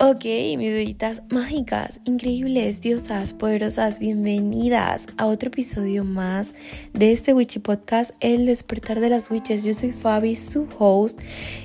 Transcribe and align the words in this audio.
Ok, 0.00 0.24
mis 0.56 0.72
bebitas 0.72 1.22
mágicas, 1.28 2.00
increíbles, 2.04 2.80
diosas, 2.80 3.32
poderosas, 3.32 3.98
bienvenidas 3.98 5.08
a 5.16 5.26
otro 5.26 5.48
episodio 5.48 6.04
más 6.04 6.54
de 6.92 7.10
este 7.10 7.34
Witchy 7.34 7.58
Podcast, 7.58 8.12
El 8.20 8.46
despertar 8.46 9.00
de 9.00 9.08
las 9.08 9.28
witches. 9.28 9.64
Yo 9.64 9.74
soy 9.74 9.90
Fabi, 9.90 10.36
su 10.36 10.68
host. 10.78 11.18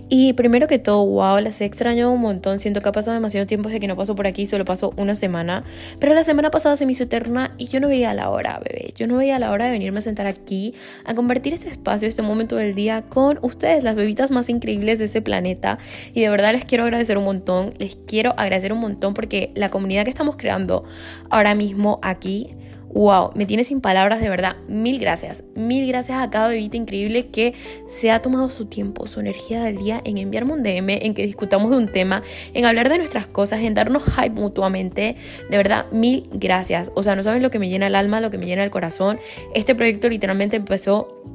Y 0.09 0.34
primero 0.34 0.66
que 0.66 0.80
todo, 0.80 1.05
wow, 1.05 1.41
las 1.41 1.61
he 1.61 1.66
extrañado 1.66 2.09
un 2.11 2.21
montón. 2.21 2.59
Siento 2.59 2.82
que 2.82 2.89
ha 2.89 2.91
pasado 2.91 3.14
demasiado 3.14 3.46
tiempo 3.46 3.70
desde 3.70 3.80
que 3.80 3.88
no 3.88 3.96
paso 3.96 4.16
por 4.16 4.25
aquí, 4.25 4.47
solo 4.47 4.65
paso 4.65 4.95
una 4.97 5.13
semana. 5.13 5.63
Pero 6.00 6.15
la 6.15 6.23
semana 6.23 6.50
pasada 6.50 6.75
se 6.75 6.88
me 6.88 6.93
hizo 6.93 7.04
eterna 7.04 7.54
y 7.59 7.68
yo 7.68 7.79
no 7.79 7.88
veía 7.88 8.15
la 8.15 8.31
hora, 8.31 8.59
bebé. 8.68 8.95
Yo 8.95 9.05
no 9.05 9.18
veía 9.18 9.38
la 9.38 9.52
hora 9.52 9.65
de 9.65 9.71
venirme 9.71 10.00
a 10.00 10.02
sentar 10.02 10.25
aquí, 10.25 10.73
a 11.05 11.13
compartir 11.13 11.54
este 11.54 11.70
espacio, 11.70 12.07
este 12.07 12.23
momento 12.23 12.55
del 12.55 12.73
día 12.73 13.04
con 13.04 13.38
ustedes, 13.43 13.84
las 13.84 13.95
bebitas 13.95 14.31
más 14.31 14.50
increíbles 14.50 14.97
de 14.97 15.05
ese 15.05 15.22
planeta. 15.22 15.77
Y 16.16 16.22
de 16.22 16.30
verdad 16.30 16.52
les 16.54 16.66
quiero 16.66 16.84
agradecer 16.84 17.20
un 17.20 17.26
montón. 17.26 17.76
Les 17.77 17.95
quiero 17.95 18.23
quiero 18.23 18.40
agradecer 18.40 18.72
un 18.72 18.80
montón 18.80 19.13
porque 19.13 19.52
la 19.54 19.70
comunidad 19.70 20.05
que 20.05 20.09
estamos 20.09 20.38
creando 20.38 20.86
ahora 21.30 21.55
mismo 21.55 22.00
aquí, 22.02 22.55
wow, 22.94 23.31
me 23.36 23.45
tiene 23.45 23.66
sin 23.66 23.81
palabras 23.81 24.22
de 24.22 24.30
verdad. 24.30 24.55
Mil 24.70 24.98
gracias. 24.98 25.44
Mil 25.55 25.86
gracias 25.86 26.22
a 26.22 26.30
cada 26.30 26.48
bebita 26.48 26.78
increíble 26.78 27.28
que 27.28 27.54
se 27.86 28.12
ha 28.12 28.22
tomado 28.22 28.48
su 28.48 28.67
tiempo, 28.67 29.08
su 29.08 29.20
energía 29.20 29.62
del 29.62 29.76
día 29.76 30.00
en 30.05 30.17
enviarme 30.17 30.54
un 30.54 30.64
DM, 30.64 30.90
en 31.05 31.14
que 31.14 31.26
discutamos 31.26 31.70
de 31.70 31.76
un 31.76 31.91
tema, 31.91 32.23
en 32.54 32.64
hablar 32.64 32.88
de 32.88 32.98
nuestras 32.98 33.28
cosas, 33.28 33.59
en 33.59 33.73
darnos 33.73 34.04
hype 34.05 34.40
mutuamente. 34.40 35.17
De 35.50 35.58
verdad, 35.58 35.88
mil 35.92 36.30
gracias. 36.31 36.94
O 36.95 37.03
sea, 37.03 37.17
no 37.17 37.23
saben 37.23 37.44
lo 37.44 37.52
que 37.52 37.59
me 37.59 37.67
llena 37.67 37.88
el 37.88 37.95
alma, 37.95 38.22
lo 38.22 38.31
que 38.31 38.38
me 38.38 38.45
llena 38.45 38.64
el 38.64 38.72
corazón. 38.72 39.20
Este 39.53 39.76
proyecto 39.76 40.08
literalmente 40.08 40.55
empezó 40.55 41.26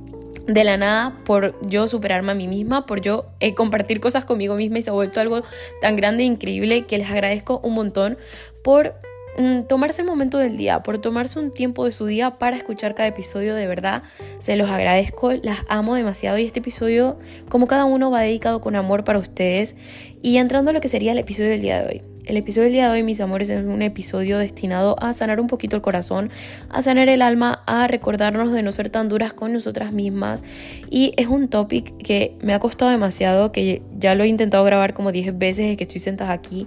de 0.48 0.64
la 0.64 0.78
nada 0.78 1.14
por 1.24 1.54
yo 1.66 1.86
superarme 1.86 2.32
a 2.32 2.34
mí 2.34 2.48
misma, 2.48 2.86
por 2.86 3.02
yo 3.02 3.26
eh, 3.38 3.54
compartir 3.54 4.00
cosas 4.00 4.24
conmigo 4.24 4.56
misma 4.56 4.78
y 4.78 4.82
se 4.82 4.90
ha 4.90 4.94
vuelto 4.94 5.20
algo 5.20 5.42
tan 5.80 5.94
grande 5.94 6.24
e 6.24 6.26
increíble 6.26 6.86
que 6.86 6.98
les 6.98 7.10
agradezco 7.10 7.60
un 7.62 7.74
montón 7.74 8.16
por 8.64 8.94
mm, 9.36 9.64
tomarse 9.64 10.00
el 10.00 10.08
momento 10.08 10.38
del 10.38 10.56
día, 10.56 10.82
por 10.82 10.98
tomarse 10.98 11.38
un 11.38 11.52
tiempo 11.52 11.84
de 11.84 11.92
su 11.92 12.06
día 12.06 12.38
para 12.38 12.56
escuchar 12.56 12.94
cada 12.94 13.08
episodio, 13.08 13.54
de 13.54 13.66
verdad, 13.66 14.02
se 14.38 14.56
los 14.56 14.70
agradezco, 14.70 15.34
las 15.34 15.58
amo 15.68 15.94
demasiado 15.94 16.38
y 16.38 16.46
este 16.46 16.60
episodio, 16.60 17.18
como 17.50 17.66
cada 17.66 17.84
uno, 17.84 18.10
va 18.10 18.22
dedicado 18.22 18.62
con 18.62 18.74
amor 18.74 19.04
para 19.04 19.18
ustedes 19.18 19.76
y 20.22 20.38
entrando 20.38 20.70
a 20.70 20.74
lo 20.74 20.80
que 20.80 20.88
sería 20.88 21.12
el 21.12 21.18
episodio 21.18 21.50
del 21.50 21.60
día 21.60 21.82
de 21.82 21.88
hoy. 21.88 22.07
El 22.28 22.36
episodio 22.36 22.64
del 22.64 22.74
día 22.74 22.84
de 22.88 22.92
hoy, 22.92 23.02
mis 23.02 23.22
amores, 23.22 23.48
es 23.48 23.64
un 23.64 23.80
episodio 23.80 24.36
destinado 24.36 24.96
a 25.02 25.14
sanar 25.14 25.40
un 25.40 25.46
poquito 25.46 25.76
el 25.76 25.82
corazón, 25.82 26.28
a 26.68 26.82
sanar 26.82 27.08
el 27.08 27.22
alma, 27.22 27.62
a 27.66 27.86
recordarnos 27.86 28.52
de 28.52 28.62
no 28.62 28.70
ser 28.70 28.90
tan 28.90 29.08
duras 29.08 29.32
con 29.32 29.54
nosotras 29.54 29.94
mismas. 29.94 30.44
Y 30.90 31.14
es 31.16 31.26
un 31.26 31.48
topic 31.48 31.96
que 31.96 32.36
me 32.42 32.52
ha 32.52 32.58
costado 32.58 32.90
demasiado, 32.90 33.50
que 33.50 33.80
ya 33.98 34.14
lo 34.14 34.24
he 34.24 34.26
intentado 34.26 34.62
grabar 34.62 34.92
como 34.92 35.10
10 35.10 35.38
veces 35.38 35.64
desde 35.64 35.76
que 35.78 35.84
estoy 35.84 36.02
sentada 36.02 36.32
aquí, 36.32 36.66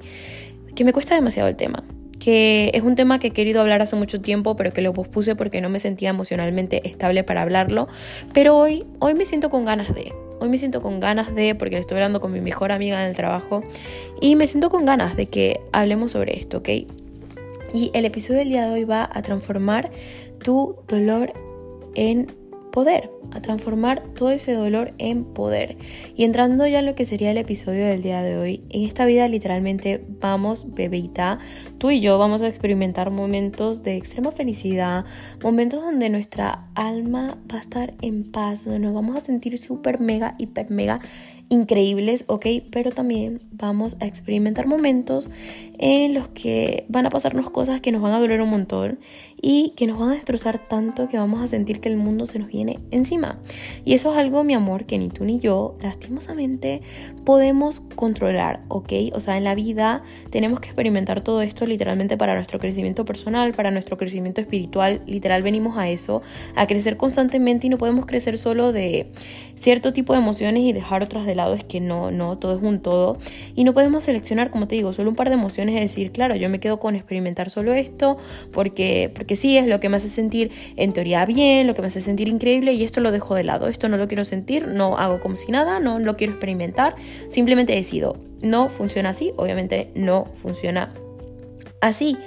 que 0.74 0.84
me 0.84 0.94
cuesta 0.94 1.14
demasiado 1.14 1.48
el 1.48 1.56
tema 1.56 1.84
que 2.18 2.70
es 2.76 2.84
un 2.84 2.94
tema 2.94 3.18
que 3.18 3.28
he 3.28 3.32
querido 3.32 3.62
hablar 3.62 3.82
hace 3.82 3.96
mucho 3.96 4.22
tiempo, 4.22 4.56
pero 4.56 4.74
que 4.74 4.84
lo 4.84 4.94
pospuse 4.94 5.36
porque 5.36 5.60
no 5.60 5.70
me 5.70 5.80
sentía 5.80 6.12
emocionalmente 6.12 6.88
estable 6.88 7.24
para 7.24 7.42
hablarlo. 7.42 7.88
Pero 8.32 8.56
hoy, 8.56 8.86
hoy 9.00 9.16
me 9.16 9.26
siento 9.26 9.50
con 9.50 9.66
ganas 9.66 9.92
de. 9.96 10.14
Hoy 10.42 10.50
me 10.50 10.58
siento 10.58 10.82
con 10.82 11.00
ganas 11.00 11.36
de, 11.36 11.54
porque 11.54 11.76
le 11.76 11.82
estoy 11.82 11.98
hablando 11.98 12.20
con 12.20 12.32
mi 12.32 12.42
mejor 12.42 12.72
amiga 12.72 13.00
en 13.04 13.10
el 13.12 13.16
trabajo, 13.16 13.64
y 14.20 14.36
me 14.36 14.48
siento 14.48 14.72
con 14.72 14.86
ganas 14.86 15.16
de 15.16 15.28
que 15.28 15.62
hablemos 15.72 16.14
sobre 16.14 16.40
esto, 16.40 16.58
¿ok? 16.58 16.70
Y 17.76 17.92
el 17.94 18.06
episodio 18.06 18.40
del 18.40 18.50
día 18.50 18.66
de 18.66 18.74
hoy 18.74 18.84
va 18.84 19.08
a 19.14 19.22
transformar 19.22 19.92
tu 20.44 20.78
dolor 20.88 21.32
en 21.94 22.34
poder, 22.72 23.12
a 23.32 23.42
transformar 23.42 24.04
todo 24.16 24.32
ese 24.32 24.54
dolor 24.54 24.94
en 24.98 25.26
poder. 25.26 25.78
Y 26.16 26.24
entrando 26.24 26.66
ya 26.68 26.80
en 26.80 26.86
lo 26.86 26.96
que 26.96 27.06
sería 27.06 27.32
el 27.32 27.38
episodio 27.38 27.86
del 27.86 28.02
día 28.02 28.24
de 28.24 28.38
hoy, 28.38 28.64
en 28.70 28.84
esta 28.84 29.06
vida 29.06 29.28
literalmente 29.28 30.04
vamos, 30.20 30.74
bebita, 30.74 31.40
tú 31.78 31.92
y 31.92 32.00
yo 32.00 32.18
vamos 32.18 32.42
a 32.42 32.48
experimentar 32.48 33.12
momentos 33.12 33.84
de 33.84 33.98
extrema 33.98 34.32
felicidad, 34.32 35.06
momentos 35.44 35.82
donde 35.82 36.10
nuestra 36.10 36.68
alma 36.76 37.38
va 37.52 37.58
a 37.58 37.62
estar 37.62 37.94
en 38.02 38.32
paz, 38.32 38.66
donde 38.66 38.80
nos 38.80 38.94
vamos 38.94 39.16
a 39.16 39.22
sentir 39.22 39.58
súper 39.58 40.00
mega, 40.00 40.36
hiper 40.38 40.72
mega 40.72 41.00
increíbles, 41.52 42.24
¿ok? 42.28 42.46
Pero 42.72 42.92
también 42.92 43.42
vamos 43.52 43.98
a 44.00 44.06
experimentar 44.06 44.68
momentos 44.68 45.30
en 45.78 46.14
los 46.14 46.30
que 46.30 46.86
van 46.88 47.06
a 47.06 47.10
pasarnos 47.10 47.50
cosas 47.50 47.82
que 47.82 47.92
nos 47.92 48.02
van 48.02 48.14
a 48.14 48.20
doler 48.20 48.42
un 48.42 48.50
montón 48.50 49.00
y 49.42 49.74
que 49.76 49.86
nos 49.86 50.00
van 50.00 50.12
a 50.12 50.14
destrozar 50.14 50.60
tanto 50.70 51.10
que 51.10 51.18
vamos 51.18 51.42
a 51.42 51.48
sentir 51.48 51.82
que 51.82 51.90
el 51.90 51.98
mundo 51.98 52.26
se 52.26 52.40
nos 52.40 52.48
viene 52.48 52.80
encima. 52.92 53.40
Y 53.84 53.96
eso 53.96 54.12
es 54.12 54.18
algo, 54.18 54.44
mi 54.44 54.54
amor, 54.54 54.86
que 54.86 54.98
ni 54.98 55.10
tú 55.10 55.26
ni 55.26 55.40
yo, 55.40 55.76
lastimosamente, 55.82 56.82
podemos 57.26 57.82
controlar, 57.96 58.62
¿ok? 58.70 58.94
O 59.14 59.20
sea, 59.20 59.38
en 59.38 59.44
la 59.44 59.56
vida 59.56 60.04
tenemos 60.30 60.62
que 60.62 60.68
experimentar 60.68 61.22
todo 61.22 61.42
esto 61.42 61.66
literalmente 61.66 62.16
para 62.16 62.36
nuestro 62.36 62.60
crecimiento 62.60 63.04
personal, 63.04 63.54
para 63.54 63.72
nuestro 63.72 63.98
crecimiento 63.98 64.40
espiritual. 64.40 65.02
Literal 65.06 65.42
venimos 65.42 65.78
a 65.78 65.90
eso, 65.90 66.22
a 66.56 66.66
crecer 66.66 66.96
constantemente 66.96 67.68
y 67.68 67.70
no 67.70 67.78
podemos 67.78 68.06
crecer 68.06 68.38
solo 68.38 68.72
de 68.72 69.12
cierto 69.56 69.92
tipo 69.92 70.14
de 70.14 70.20
emociones 70.20 70.64
y 70.64 70.72
dejar 70.72 71.04
otras 71.04 71.26
de 71.26 71.36
lado. 71.36 71.41
Es 71.50 71.64
que 71.64 71.80
no, 71.80 72.12
no, 72.12 72.38
todo 72.38 72.56
es 72.56 72.62
un 72.62 72.80
todo. 72.80 73.18
Y 73.56 73.64
no 73.64 73.74
podemos 73.74 74.04
seleccionar, 74.04 74.52
como 74.52 74.68
te 74.68 74.76
digo, 74.76 74.94
solo 74.94 75.10
un 75.10 75.16
par 75.16 75.30
de 75.30 75.36
emociones 75.36 75.76
y 75.76 75.80
decir, 75.80 76.12
claro, 76.12 76.36
yo 76.36 76.50
me 76.50 76.60
quedo 76.60 76.80
con 76.80 76.96
experimentar 76.96 77.50
solo 77.50 77.74
esto 77.74 78.18
porque, 78.52 79.12
porque 79.14 79.36
sí 79.36 79.58
es 79.58 79.68
lo 79.68 79.80
que 79.80 79.90
me 79.90 79.98
hace 79.98 80.10
sentir 80.10 80.52
en 80.76 80.94
teoría 80.94 81.26
bien, 81.26 81.68
lo 81.68 81.76
que 81.76 81.82
me 81.82 81.88
hace 81.88 82.02
sentir 82.02 82.28
increíble 82.28 82.74
y 82.74 82.84
esto 82.84 83.02
lo 83.02 83.12
dejo 83.12 83.36
de 83.36 83.44
lado. 83.44 83.68
Esto 83.68 83.90
no 83.90 83.98
lo 83.98 84.08
quiero 84.08 84.26
sentir, 84.26 84.68
no 84.68 84.98
hago 84.98 85.20
como 85.20 85.36
si 85.36 85.52
nada, 85.52 85.80
no 85.80 86.00
lo 86.00 86.16
quiero 86.16 86.34
experimentar. 86.34 86.96
Simplemente 87.30 87.74
decido. 87.74 88.18
No 88.42 88.70
funciona 88.70 89.10
así, 89.10 89.34
obviamente 89.38 89.92
no 89.96 90.26
funciona 90.34 90.94
así. 91.82 92.18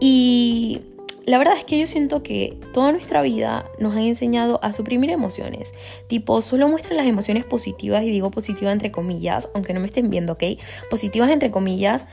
Y 0.00 0.80
la 1.26 1.38
verdad 1.38 1.54
es 1.56 1.64
que 1.64 1.78
yo 1.78 1.86
siento 1.86 2.22
que 2.22 2.58
toda 2.72 2.92
nuestra 2.92 3.22
vida 3.22 3.70
nos 3.78 3.92
han 3.92 4.02
enseñado 4.02 4.58
a 4.62 4.72
suprimir 4.72 5.10
emociones. 5.10 5.72
Tipo, 6.08 6.42
solo 6.42 6.68
muestran 6.68 6.96
las 6.96 7.06
emociones 7.06 7.44
positivas, 7.44 8.02
y 8.02 8.10
digo 8.10 8.30
positivas 8.30 8.72
entre 8.72 8.90
comillas, 8.90 9.48
aunque 9.54 9.72
no 9.72 9.80
me 9.80 9.86
estén 9.86 10.10
viendo, 10.10 10.32
¿ok? 10.34 10.44
Positivas 10.90 11.30
entre 11.30 11.50
comillas. 11.50 12.06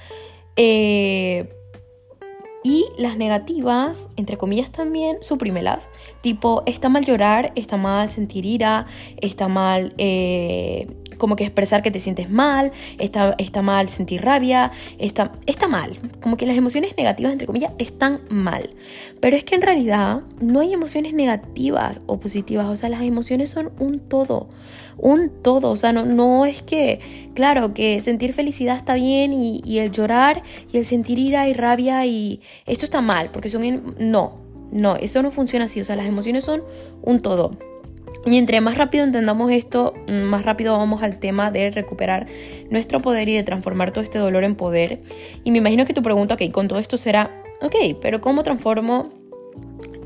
Eh, 0.55 1.49
y 2.63 2.85
las 2.97 3.15
negativas, 3.17 4.07
entre 4.17 4.37
comillas 4.37 4.71
también, 4.71 5.17
suprímelas. 5.21 5.89
Tipo, 6.21 6.63
está 6.65 6.89
mal 6.89 7.05
llorar, 7.05 7.53
está 7.55 7.77
mal 7.77 8.11
sentir 8.11 8.45
ira, 8.45 8.85
está 9.21 9.47
mal 9.47 9.93
eh, 9.97 10.87
como 11.19 11.35
que 11.35 11.43
expresar 11.43 11.83
que 11.83 11.91
te 11.91 11.99
sientes 11.99 12.31
mal, 12.31 12.71
está, 12.97 13.35
está 13.37 13.61
mal 13.61 13.89
sentir 13.89 14.23
rabia, 14.23 14.71
está, 14.97 15.33
está 15.45 15.67
mal. 15.67 15.99
Como 16.21 16.37
que 16.37 16.47
las 16.47 16.57
emociones 16.57 16.95
negativas, 16.97 17.33
entre 17.33 17.45
comillas, 17.45 17.73
están 17.77 18.21
mal. 18.29 18.71
Pero 19.19 19.37
es 19.37 19.43
que 19.43 19.53
en 19.53 19.61
realidad 19.61 20.21
no 20.41 20.61
hay 20.61 20.73
emociones 20.73 21.13
negativas 21.13 22.01
o 22.07 22.19
positivas. 22.19 22.67
O 22.67 22.75
sea, 22.75 22.89
las 22.89 23.03
emociones 23.03 23.51
son 23.51 23.71
un 23.77 23.99
todo. 23.99 24.47
Un 24.97 25.29
todo. 25.43 25.69
O 25.69 25.75
sea, 25.75 25.93
no, 25.93 26.05
no 26.05 26.45
es 26.45 26.63
que, 26.63 26.99
claro, 27.35 27.75
que 27.75 28.01
sentir 28.01 28.33
felicidad 28.33 28.75
está 28.77 28.95
bien 28.95 29.33
y, 29.33 29.61
y 29.63 29.77
el 29.79 29.91
llorar 29.91 30.41
y 30.71 30.77
el 30.77 30.85
sentir 30.85 31.19
ira 31.19 31.47
y 31.47 31.53
rabia 31.53 32.05
y 32.05 32.41
esto 32.65 32.85
está 32.85 33.01
mal, 33.01 33.29
porque 33.31 33.49
son... 33.49 33.95
No, 33.99 34.39
no, 34.71 34.95
eso 34.95 35.21
no 35.21 35.31
funciona 35.31 35.65
así. 35.65 35.81
O 35.81 35.85
sea, 35.85 35.95
las 35.95 36.05
emociones 36.05 36.43
son 36.45 36.63
un 37.01 37.19
todo. 37.19 37.51
Y 38.29 38.37
entre 38.37 38.61
más 38.61 38.77
rápido 38.77 39.05
entendamos 39.05 39.51
esto, 39.51 39.95
más 40.07 40.45
rápido 40.45 40.77
vamos 40.77 41.01
al 41.01 41.17
tema 41.17 41.49
de 41.49 41.71
recuperar 41.71 42.27
nuestro 42.69 43.01
poder 43.01 43.27
y 43.27 43.33
de 43.33 43.41
transformar 43.41 43.91
todo 43.91 44.03
este 44.03 44.19
dolor 44.19 44.43
en 44.43 44.53
poder. 44.53 44.99
Y 45.43 45.49
me 45.49 45.57
imagino 45.57 45.87
que 45.87 45.95
tu 45.95 46.03
pregunta, 46.03 46.35
ok, 46.35 46.51
con 46.51 46.67
todo 46.67 46.77
esto 46.77 46.97
será, 46.97 47.31
ok, 47.59 47.97
pero 47.99 48.21
¿cómo 48.21 48.43
transformo 48.43 49.09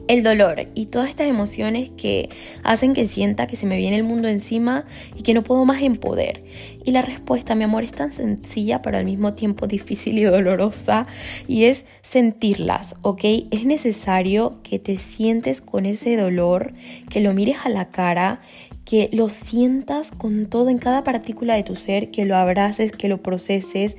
el 0.08 0.24
dolor 0.24 0.68
y 0.76 0.88
todas 0.88 1.10
estas 1.10 1.28
emociones 1.28 1.90
que 1.96 2.30
hacen 2.64 2.94
que 2.94 3.08
sienta 3.08 3.48
que 3.48 3.56
se 3.56 3.66
me 3.66 3.78
viene 3.78 3.98
el 3.98 4.04
mundo 4.04 4.28
encima 4.28 4.86
y 5.16 5.24
que 5.24 5.34
no 5.34 5.44
puedo 5.44 5.66
más 5.66 5.82
en 5.82 5.98
poder. 5.98 6.44
Y 6.84 6.92
la 6.92 7.02
respuesta, 7.02 7.56
mi 7.56 7.64
amor, 7.64 7.84
es 7.84 7.94
tan 7.94 8.12
sencilla 8.12 8.82
pero 8.82 8.98
al 8.98 9.06
mismo 9.06 9.34
tiempo 9.34 9.68
difícil 9.68 10.18
y 10.20 10.24
dolorosa 10.24 11.08
y 11.48 11.66
es 11.66 11.86
sentirlas, 12.02 12.96
¿ok? 13.02 13.24
Es 13.52 13.66
necesario 13.66 14.60
que 14.64 14.80
te 14.80 14.98
sientes 14.98 15.62
con 15.62 15.86
ese 15.86 16.18
dolor, 16.18 16.74
que 17.10 17.22
lo 17.22 17.34
mires 17.34 17.58
a 17.64 17.70
la 17.70 17.90
cara, 17.90 18.42
que 18.86 19.10
lo 19.14 19.30
sientas 19.30 20.12
con 20.12 20.48
todo 20.48 20.70
en 20.70 20.78
cada 20.78 21.04
partícula 21.04 21.56
de 21.56 21.64
tu 21.64 21.76
ser, 21.76 22.12
que 22.12 22.26
lo 22.26 22.36
abraces, 22.36 22.92
que 22.92 23.08
lo 23.08 23.22
proceses 23.22 23.96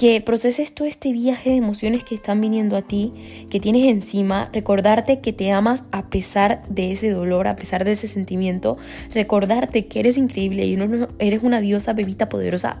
que 0.00 0.22
proceses 0.22 0.72
todo 0.72 0.88
este 0.88 1.12
viaje 1.12 1.50
de 1.50 1.56
emociones 1.56 2.04
que 2.04 2.14
están 2.14 2.40
viniendo 2.40 2.74
a 2.74 2.80
ti, 2.80 3.12
que 3.50 3.60
tienes 3.60 3.86
encima, 3.86 4.48
recordarte 4.50 5.20
que 5.20 5.34
te 5.34 5.52
amas 5.52 5.84
a 5.92 6.08
pesar 6.08 6.62
de 6.70 6.90
ese 6.92 7.10
dolor, 7.10 7.46
a 7.46 7.56
pesar 7.56 7.84
de 7.84 7.92
ese 7.92 8.08
sentimiento, 8.08 8.78
recordarte 9.12 9.88
que 9.88 10.00
eres 10.00 10.16
increíble 10.16 10.64
y 10.64 10.78
eres 11.18 11.42
una 11.42 11.60
diosa 11.60 11.92
bebita 11.92 12.30
poderosa 12.30 12.80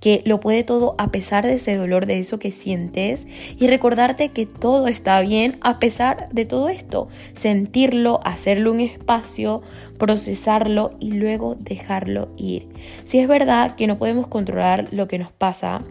que 0.00 0.22
lo 0.26 0.40
puede 0.40 0.64
todo 0.64 0.96
a 0.98 1.12
pesar 1.12 1.46
de 1.46 1.54
ese 1.54 1.76
dolor, 1.76 2.04
de 2.04 2.18
eso 2.18 2.40
que 2.40 2.50
sientes 2.50 3.28
y 3.58 3.68
recordarte 3.68 4.30
que 4.30 4.46
todo 4.46 4.88
está 4.88 5.20
bien 5.20 5.58
a 5.60 5.78
pesar 5.78 6.28
de 6.32 6.46
todo 6.46 6.68
esto, 6.68 7.08
sentirlo, 7.34 8.20
hacerlo 8.24 8.72
un 8.72 8.80
espacio, 8.80 9.62
procesarlo 9.98 10.96
y 10.98 11.12
luego 11.12 11.54
dejarlo 11.54 12.28
ir. 12.36 12.68
Si 13.04 13.20
es 13.20 13.28
verdad 13.28 13.76
que 13.76 13.86
no 13.86 13.98
podemos 13.98 14.26
controlar 14.26 14.88
lo 14.90 15.08
que 15.08 15.18
nos 15.18 15.32
pasa, 15.32 15.84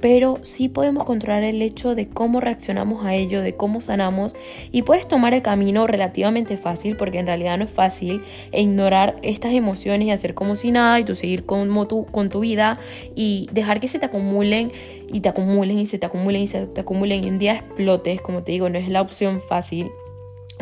pero 0.00 0.38
sí 0.42 0.68
podemos 0.68 1.04
controlar 1.04 1.44
el 1.44 1.60
hecho 1.62 1.94
de 1.94 2.08
cómo 2.08 2.40
reaccionamos 2.40 3.04
a 3.04 3.14
ello, 3.14 3.40
de 3.40 3.56
cómo 3.56 3.80
sanamos 3.80 4.34
y 4.70 4.82
puedes 4.82 5.08
tomar 5.08 5.34
el 5.34 5.42
camino 5.42 5.86
relativamente 5.86 6.56
fácil 6.56 6.96
porque 6.96 7.18
en 7.18 7.26
realidad 7.26 7.58
no 7.58 7.64
es 7.64 7.70
fácil 7.70 8.22
ignorar 8.52 9.16
estas 9.22 9.52
emociones 9.52 10.08
y 10.08 10.10
hacer 10.10 10.34
como 10.34 10.56
si 10.56 10.70
nada 10.70 10.98
y 11.00 11.04
tú 11.04 11.14
seguir 11.14 11.44
como 11.44 11.86
tú, 11.86 12.06
con 12.06 12.28
tu 12.28 12.40
vida 12.40 12.78
y 13.14 13.48
dejar 13.52 13.80
que 13.80 13.88
se 13.88 13.98
te 13.98 14.06
acumulen 14.06 14.72
y 15.12 15.20
te 15.20 15.28
acumulen 15.28 15.78
y 15.78 15.86
se 15.86 15.98
te 15.98 16.06
acumulen 16.06 16.42
y 16.42 16.48
se 16.48 16.66
te 16.66 16.80
acumulen 16.80 17.24
y 17.24 17.28
un 17.28 17.38
día 17.38 17.54
explotes, 17.54 18.20
como 18.20 18.42
te 18.42 18.52
digo, 18.52 18.68
no 18.68 18.78
es 18.78 18.88
la 18.88 19.00
opción 19.00 19.40
fácil. 19.40 19.90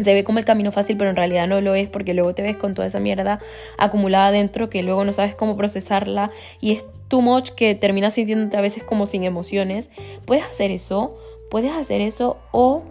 Se 0.03 0.13
ve 0.13 0.25
como 0.25 0.39
el 0.39 0.45
camino 0.45 0.73
fácil, 0.73 0.99
pero 0.99 1.09
en 1.09 1.17
realidad 1.17 1.49
no 1.49 1.61
lo 1.63 1.75
es 1.75 1.89
porque 1.89 2.13
luego 2.13 2.35
te 2.35 2.43
ves 2.43 2.57
con 2.57 2.75
toda 2.75 2.87
esa 2.87 3.01
mierda 3.01 3.41
acumulada 3.79 4.31
dentro 4.31 4.69
que 4.69 4.83
luego 4.83 5.05
no 5.05 5.15
sabes 5.15 5.35
cómo 5.35 5.57
procesarla 5.57 6.31
y 6.61 6.73
es 6.73 6.85
too 7.09 7.21
much 7.21 7.51
que 7.51 7.75
terminas 7.75 8.15
sintiéndote 8.15 8.57
a 8.57 8.61
veces 8.61 8.85
como 8.85 9.07
sin 9.07 9.25
emociones. 9.25 9.91
Puedes 10.25 10.45
hacer 10.45 10.71
eso, 10.71 11.17
puedes 11.51 11.73
hacer 11.73 12.01
eso 12.01 12.39
o 12.53 12.83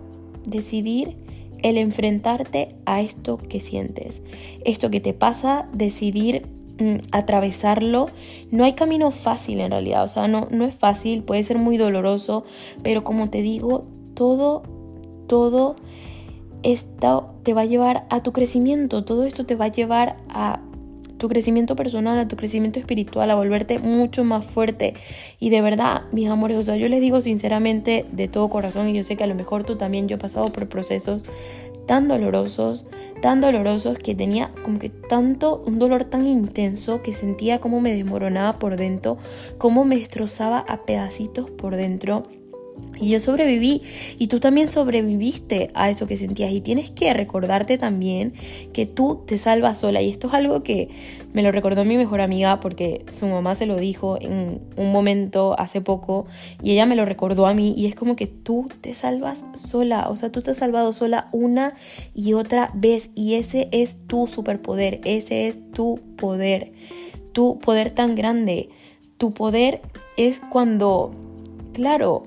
decidir 0.46 1.16
el 1.62 1.78
enfrentarte 1.78 2.76
a 2.86 3.02
esto 3.02 3.38
que 3.38 3.60
sientes, 3.60 4.22
esto 4.64 4.92
que 4.92 5.00
te 5.00 5.14
pasa, 5.14 5.68
decidir 5.74 6.48
mm, 6.80 7.08
atravesarlo. 7.12 8.10
No 8.52 8.64
hay 8.66 8.74
camino 8.74 9.12
fácil 9.12 9.60
en 9.60 9.72
realidad, 9.72 10.04
o 10.04 10.08
sea, 10.08 10.28
no, 10.28 10.48
no 10.52 10.66
es 10.66 10.76
fácil, 10.76 11.24
puede 11.24 11.44
ser 11.44 11.58
muy 11.58 11.78
doloroso, 11.78 12.44
pero 12.84 13.04
como 13.04 13.30
te 13.30 13.42
digo, 13.42 13.86
todo, 14.14 14.64
todo 15.28 15.76
esto 16.62 17.34
te 17.44 17.54
va 17.54 17.62
a 17.62 17.66
llevar 17.66 18.06
a 18.10 18.22
tu 18.22 18.32
crecimiento, 18.32 19.04
todo 19.04 19.24
esto 19.24 19.46
te 19.46 19.56
va 19.56 19.66
a 19.66 19.72
llevar 19.72 20.18
a 20.30 20.62
tu 21.18 21.28
crecimiento 21.28 21.76
personal, 21.76 22.18
a 22.18 22.28
tu 22.28 22.36
crecimiento 22.36 22.80
espiritual, 22.80 23.30
a 23.32 23.36
volverte 23.36 23.80
mucho 23.80 24.24
más 24.24 24.46
fuerte. 24.46 24.94
Y 25.40 25.50
de 25.50 25.62
verdad, 25.62 26.04
mis 26.12 26.30
amores, 26.30 26.58
o 26.58 26.64
sea, 26.64 26.76
yo 26.76 26.88
les 26.88 27.02
digo 27.02 27.22
sinceramente 27.22 28.06
de 28.12 28.28
todo 28.28 28.50
corazón, 28.50 28.90
y 28.90 28.94
yo 28.94 29.04
sé 29.04 29.16
que 29.16 29.24
a 29.24 29.28
lo 29.28 29.36
mejor 29.36 29.64
tú 29.64 29.76
también, 29.76 30.08
yo 30.08 30.16
he 30.16 30.20
pasado 30.20 30.52
por 30.52 30.68
procesos 30.68 31.26
tan 31.86 32.08
dolorosos, 32.08 32.86
tan 33.22 33.42
dolorosos 33.42 33.98
que 34.00 34.16
tenía 34.16 34.52
como 34.64 34.80
que 34.80 34.90
tanto, 34.90 35.64
un 35.66 35.80
dolor 35.80 36.06
tan 36.06 36.28
intenso 36.28 37.02
que 37.02 37.14
sentía 37.14 37.60
como 37.60 37.80
me 37.80 37.94
desmoronaba 37.94 38.60
por 38.60 38.78
dentro, 38.78 39.18
como 39.58 39.86
me 39.86 39.98
destrozaba 39.98 40.60
a 40.60 40.86
pedacitos 40.86 41.50
por 41.52 41.76
dentro 41.76 42.24
y 43.00 43.10
yo 43.10 43.20
sobreviví. 43.20 43.82
Y 44.20 44.28
tú 44.28 44.40
también 44.40 44.68
sobreviviste 44.68 45.70
a 45.74 45.90
eso 45.90 46.08
que 46.08 46.18
sentías. 46.18 46.52
Y 46.52 46.62
tienes 46.62 46.92
que 46.92 47.14
recordarte 47.14 47.78
también 47.78 48.34
que 48.74 48.86
tú 48.86 49.24
te 49.26 49.38
salvas 49.38 49.80
sola. 49.80 50.02
Y 50.02 50.10
esto 50.10 50.28
es 50.28 50.34
algo 50.34 50.64
que 50.64 50.90
me 51.34 51.42
lo 51.42 51.52
recordó 51.52 51.84
mi 51.84 51.98
mejor 51.98 52.22
amiga 52.22 52.62
porque 52.62 53.04
su 53.10 53.28
mamá 53.28 53.56
se 53.56 53.66
lo 53.66 53.76
dijo 53.76 54.18
en 54.22 54.62
un 54.78 54.92
momento 54.94 55.54
hace 55.60 55.82
poco 55.82 56.28
y 56.64 56.72
ella 56.72 56.86
me 56.86 56.96
lo 56.96 57.04
recordó 57.04 57.46
a 57.46 57.54
mí 57.54 57.74
y 57.76 57.88
es 57.88 57.96
como 57.96 58.16
que 58.16 58.26
tú 58.26 58.70
te 58.80 58.94
salvas 58.94 59.44
sola, 59.54 60.08
o 60.10 60.16
sea, 60.16 60.32
tú 60.32 60.42
te 60.42 60.52
has 60.52 60.58
salvado 60.58 60.94
sola 60.94 61.28
una 61.34 61.74
y 62.14 62.32
otra 62.32 62.72
vez 62.74 63.10
y 63.16 63.34
ese 63.34 63.68
es 63.74 63.98
tu 64.08 64.28
superpoder, 64.28 65.02
ese 65.04 65.50
es 65.50 65.60
tu 65.74 66.00
poder, 66.16 66.72
tu 67.34 67.60
poder 67.60 67.92
tan 67.92 68.16
grande. 68.16 68.70
Tu 69.18 69.34
poder 69.34 69.82
es 70.16 70.42
cuando, 70.50 71.12
claro, 71.74 72.24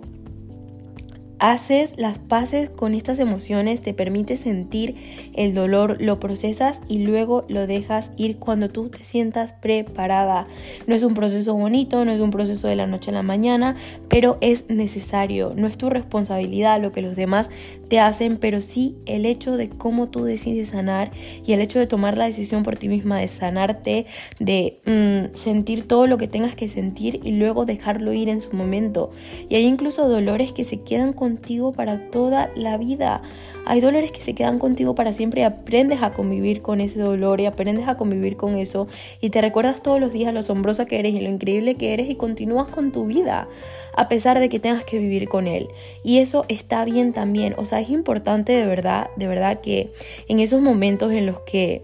Haces 1.40 1.93
las 1.96 2.19
paces 2.19 2.69
con 2.69 2.94
estas 2.94 3.20
emociones, 3.20 3.81
te 3.81 3.94
permite 3.94 4.37
sentir 4.37 4.96
el 5.35 5.55
dolor, 5.55 5.96
lo 6.00 6.19
procesas 6.19 6.81
y 6.88 6.99
luego 6.99 7.44
lo 7.49 7.69
dejas 7.69 8.11
ir 8.17 8.38
cuando 8.38 8.70
tú 8.70 8.88
te 8.88 9.05
sientas 9.05 9.52
preparada. 9.52 10.49
No 10.88 10.96
es 10.96 11.05
un 11.05 11.14
proceso 11.14 11.55
bonito, 11.55 12.05
no 12.05 12.11
es 12.11 12.19
un 12.19 12.32
proceso 12.32 12.67
de 12.67 12.75
la 12.75 12.88
noche 12.88 13.12
a 13.12 13.14
la 13.14 13.23
mañana, 13.23 13.76
pero 14.08 14.38
es 14.40 14.64
necesario. 14.69 15.52
No 15.55 15.69
es 15.69 15.79
tu 15.79 15.90
responsabilidad 15.90 16.82
lo 16.82 16.90
que 16.90 17.02
los 17.02 17.14
demás 17.14 17.50
te 17.88 18.00
hacen, 18.00 18.38
pero 18.38 18.61
sí 18.61 18.96
el 19.06 19.25
hecho 19.25 19.56
de 19.56 19.69
cómo 19.69 20.08
tú 20.08 20.25
decides 20.25 20.70
sanar 20.70 21.12
y 21.46 21.52
el 21.52 21.61
hecho 21.61 21.79
de 21.79 21.87
tomar 21.87 22.19
la 22.19 22.26
decisión 22.26 22.64
por 22.64 22.75
ti 22.75 22.88
misma 22.88 23.19
de 23.19 23.29
sanarte, 23.29 24.06
de 24.40 24.81
mm, 24.87 25.37
sentir 25.37 25.87
todo 25.87 26.08
lo 26.08 26.19
que 26.19 26.26
tengas 26.26 26.56
que 26.56 26.67
sentir 26.67 27.20
y 27.23 27.32
luego 27.32 27.64
dejarlo 27.64 28.12
ir 28.12 28.29
en 28.29 28.40
su 28.40 28.56
momento. 28.56 29.12
Y 29.49 29.55
hay 29.55 29.67
incluso 29.67 30.08
dolores 30.08 30.52
que 30.52 30.64
se 30.64 30.81
quedan 30.81 31.12
con 31.12 31.27
contigo 31.28 31.72
para 31.72 32.10
toda 32.10 32.50
la 32.54 32.78
vida. 32.78 33.22
Hay 33.66 33.80
dolores 33.80 34.12
que 34.12 34.22
se 34.22 34.34
quedan 34.34 34.58
contigo 34.58 34.94
para 34.94 35.12
siempre 35.12 35.42
y 35.42 35.44
aprendes 35.44 36.02
a 36.02 36.14
convivir 36.14 36.62
con 36.62 36.80
ese 36.80 36.98
dolor 36.98 37.40
y 37.40 37.46
aprendes 37.46 37.86
a 37.86 37.96
convivir 37.96 38.36
con 38.36 38.56
eso 38.56 38.88
y 39.20 39.28
te 39.28 39.42
recuerdas 39.42 39.82
todos 39.82 40.00
los 40.00 40.12
días 40.12 40.32
lo 40.32 40.40
asombrosa 40.40 40.86
que 40.86 40.98
eres 40.98 41.14
y 41.14 41.20
lo 41.20 41.28
increíble 41.28 41.75
que 41.75 41.92
eres 41.92 42.08
y 42.08 42.14
continúas 42.14 42.69
con 42.69 42.92
tu 42.92 43.06
vida 43.06 43.46
a 43.94 44.08
pesar 44.08 44.38
de 44.38 44.48
que 44.48 44.58
tengas 44.58 44.84
que 44.84 44.98
vivir 44.98 45.28
con 45.28 45.46
él. 45.46 45.69
Y 46.02 46.19
eso 46.19 46.46
está 46.48 46.84
bien 46.84 47.12
también. 47.12 47.54
O 47.58 47.66
sea, 47.66 47.80
es 47.80 47.90
importante 47.90 48.52
de 48.52 48.64
verdad, 48.64 49.10
de 49.16 49.26
verdad 49.26 49.60
que 49.60 49.90
en 50.28 50.40
esos 50.40 50.62
momentos 50.62 51.12
en 51.12 51.26
los 51.26 51.40
que 51.40 51.82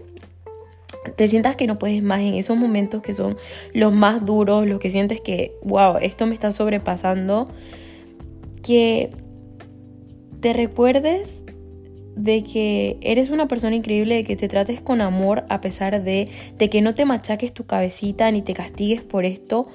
te 1.15 1.27
sientas 1.27 1.55
que 1.55 1.67
no 1.67 1.77
puedes 1.77 2.01
más 2.01 2.21
en 2.21 2.33
esos 2.35 2.57
momentos 2.57 3.01
que 3.01 3.13
son 3.13 3.37
los 3.73 3.93
más 3.93 4.25
duros, 4.25 4.65
los 4.65 4.79
que 4.79 4.89
sientes 4.89 5.21
que, 5.21 5.53
wow, 5.61 5.97
esto 6.01 6.25
me 6.25 6.33
está 6.33 6.51
sobrepasando, 6.51 7.47
que 8.63 9.09
te 10.45 10.53
recuerdes 10.53 11.41
de 12.15 12.43
que 12.43 12.99
eres 13.01 13.31
una 13.31 13.47
persona 13.47 13.75
increíble, 13.75 14.13
de 14.13 14.23
que 14.23 14.35
te 14.35 14.47
trates 14.47 14.79
con 14.79 15.01
amor 15.01 15.43
a 15.49 15.59
pesar 15.59 16.03
de, 16.03 16.29
de 16.59 16.69
que 16.69 16.81
no 16.81 16.93
te 16.93 17.03
machaques 17.03 17.51
tu 17.51 17.65
cabecita 17.65 18.29
ni 18.29 18.43
te 18.43 18.53
castigues 18.53 19.01
por 19.01 19.25
esto, 19.25 19.67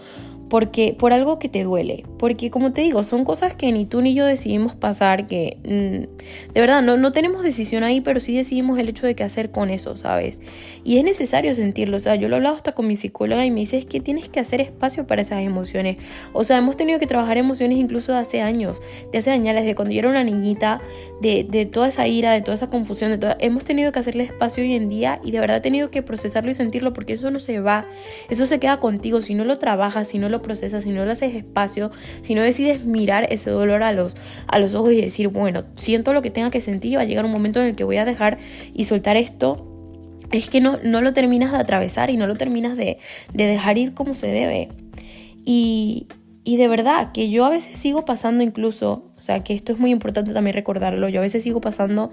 porque 0.50 0.96
por 0.98 1.12
algo 1.12 1.38
que 1.38 1.48
te 1.48 1.62
duele, 1.62 2.04
porque 2.18 2.50
como 2.50 2.72
te 2.72 2.82
digo, 2.82 3.04
son 3.04 3.24
cosas 3.24 3.54
que 3.54 3.70
ni 3.70 3.86
tú 3.86 4.02
ni 4.02 4.14
yo 4.14 4.26
decidimos 4.26 4.74
pasar, 4.74 5.28
que 5.28 5.56
mm, 5.64 6.52
de 6.52 6.60
verdad 6.60 6.82
no, 6.82 6.96
no 6.96 7.12
tenemos 7.12 7.44
decisión 7.44 7.84
ahí, 7.84 8.00
pero 8.00 8.18
sí 8.18 8.36
decidimos 8.36 8.78
el 8.78 8.88
hecho 8.88 9.06
de 9.06 9.14
qué 9.14 9.22
hacer 9.22 9.52
con 9.52 9.70
eso, 9.70 9.96
¿sabes? 9.96 10.40
Y 10.82 10.98
es 10.98 11.04
necesario 11.04 11.54
sentirlo, 11.54 11.96
o 11.96 12.00
sea, 12.00 12.16
yo 12.16 12.28
lo 12.28 12.34
he 12.34 12.38
hablado 12.38 12.56
hasta 12.56 12.72
con 12.72 12.88
mi 12.88 12.96
psicóloga 12.96 13.46
y 13.46 13.50
me 13.52 13.60
dice 13.60 13.78
es 13.78 13.86
que 13.86 14.00
tienes 14.00 14.28
que 14.28 14.40
hacer 14.40 14.60
espacio 14.60 15.06
para 15.06 15.22
esas 15.22 15.42
emociones, 15.42 15.98
o 16.32 16.42
sea, 16.42 16.58
hemos 16.58 16.76
tenido 16.76 16.98
que 16.98 17.06
trabajar 17.06 17.38
emociones 17.38 17.78
incluso 17.78 18.12
de 18.12 18.18
hace 18.18 18.42
años, 18.42 18.78
de 19.12 19.18
hace 19.18 19.30
años, 19.30 19.54
desde 19.54 19.76
cuando 19.76 19.94
yo 19.94 20.00
era 20.00 20.08
una 20.08 20.24
niñita, 20.24 20.80
de, 21.20 21.46
de 21.48 21.64
toda 21.64 21.88
esa 21.88 22.08
ira, 22.08 22.32
de 22.32 22.40
toda 22.40 22.54
esa 22.54 22.68
confusión, 22.68 23.12
de 23.12 23.18
toda, 23.18 23.36
hemos 23.38 23.62
tenido 23.62 23.92
que 23.92 24.00
hacerle 24.00 24.24
espacio 24.24 24.64
hoy 24.64 24.74
en 24.74 24.88
día 24.88 25.20
y 25.22 25.30
de 25.30 25.38
verdad 25.38 25.58
he 25.58 25.60
tenido 25.60 25.92
que 25.92 26.02
procesarlo 26.02 26.50
y 26.50 26.54
sentirlo 26.54 26.92
porque 26.92 27.12
eso 27.12 27.30
no 27.30 27.38
se 27.38 27.60
va, 27.60 27.86
eso 28.30 28.46
se 28.46 28.58
queda 28.58 28.80
contigo, 28.80 29.20
si 29.20 29.34
no 29.34 29.44
lo 29.44 29.56
trabajas, 29.56 30.08
si 30.08 30.18
no 30.18 30.28
lo 30.28 30.39
procesas, 30.40 30.84
si 30.84 30.90
no 30.90 31.04
le 31.04 31.12
haces 31.12 31.34
espacio, 31.34 31.90
si 32.22 32.34
no 32.34 32.42
decides 32.42 32.84
mirar 32.84 33.26
ese 33.30 33.50
dolor 33.50 33.82
a 33.82 33.92
los, 33.92 34.16
a 34.46 34.58
los 34.58 34.74
ojos 34.74 34.92
y 34.92 35.00
decir, 35.00 35.28
bueno, 35.28 35.64
siento 35.76 36.12
lo 36.12 36.22
que 36.22 36.30
tenga 36.30 36.50
que 36.50 36.60
sentir 36.60 36.96
va 36.96 37.02
a 37.02 37.04
llegar 37.04 37.24
un 37.24 37.32
momento 37.32 37.60
en 37.60 37.68
el 37.68 37.76
que 37.76 37.84
voy 37.84 37.96
a 37.96 38.04
dejar 38.04 38.38
y 38.74 38.84
soltar 38.84 39.16
esto, 39.16 39.66
es 40.32 40.48
que 40.48 40.60
no, 40.60 40.78
no 40.82 41.00
lo 41.00 41.12
terminas 41.12 41.52
de 41.52 41.58
atravesar 41.58 42.10
y 42.10 42.16
no 42.16 42.26
lo 42.26 42.36
terminas 42.36 42.76
de, 42.76 42.98
de 43.32 43.46
dejar 43.46 43.78
ir 43.78 43.94
como 43.94 44.14
se 44.14 44.28
debe. 44.28 44.68
Y, 45.44 46.06
y 46.44 46.56
de 46.56 46.68
verdad 46.68 47.12
que 47.12 47.30
yo 47.30 47.44
a 47.44 47.50
veces 47.50 47.78
sigo 47.78 48.04
pasando 48.04 48.42
incluso, 48.42 49.04
o 49.18 49.22
sea 49.22 49.42
que 49.44 49.54
esto 49.54 49.72
es 49.72 49.78
muy 49.78 49.90
importante 49.90 50.32
también 50.32 50.54
recordarlo, 50.54 51.08
yo 51.08 51.20
a 51.20 51.22
veces 51.22 51.42
sigo 51.42 51.60
pasando 51.60 52.10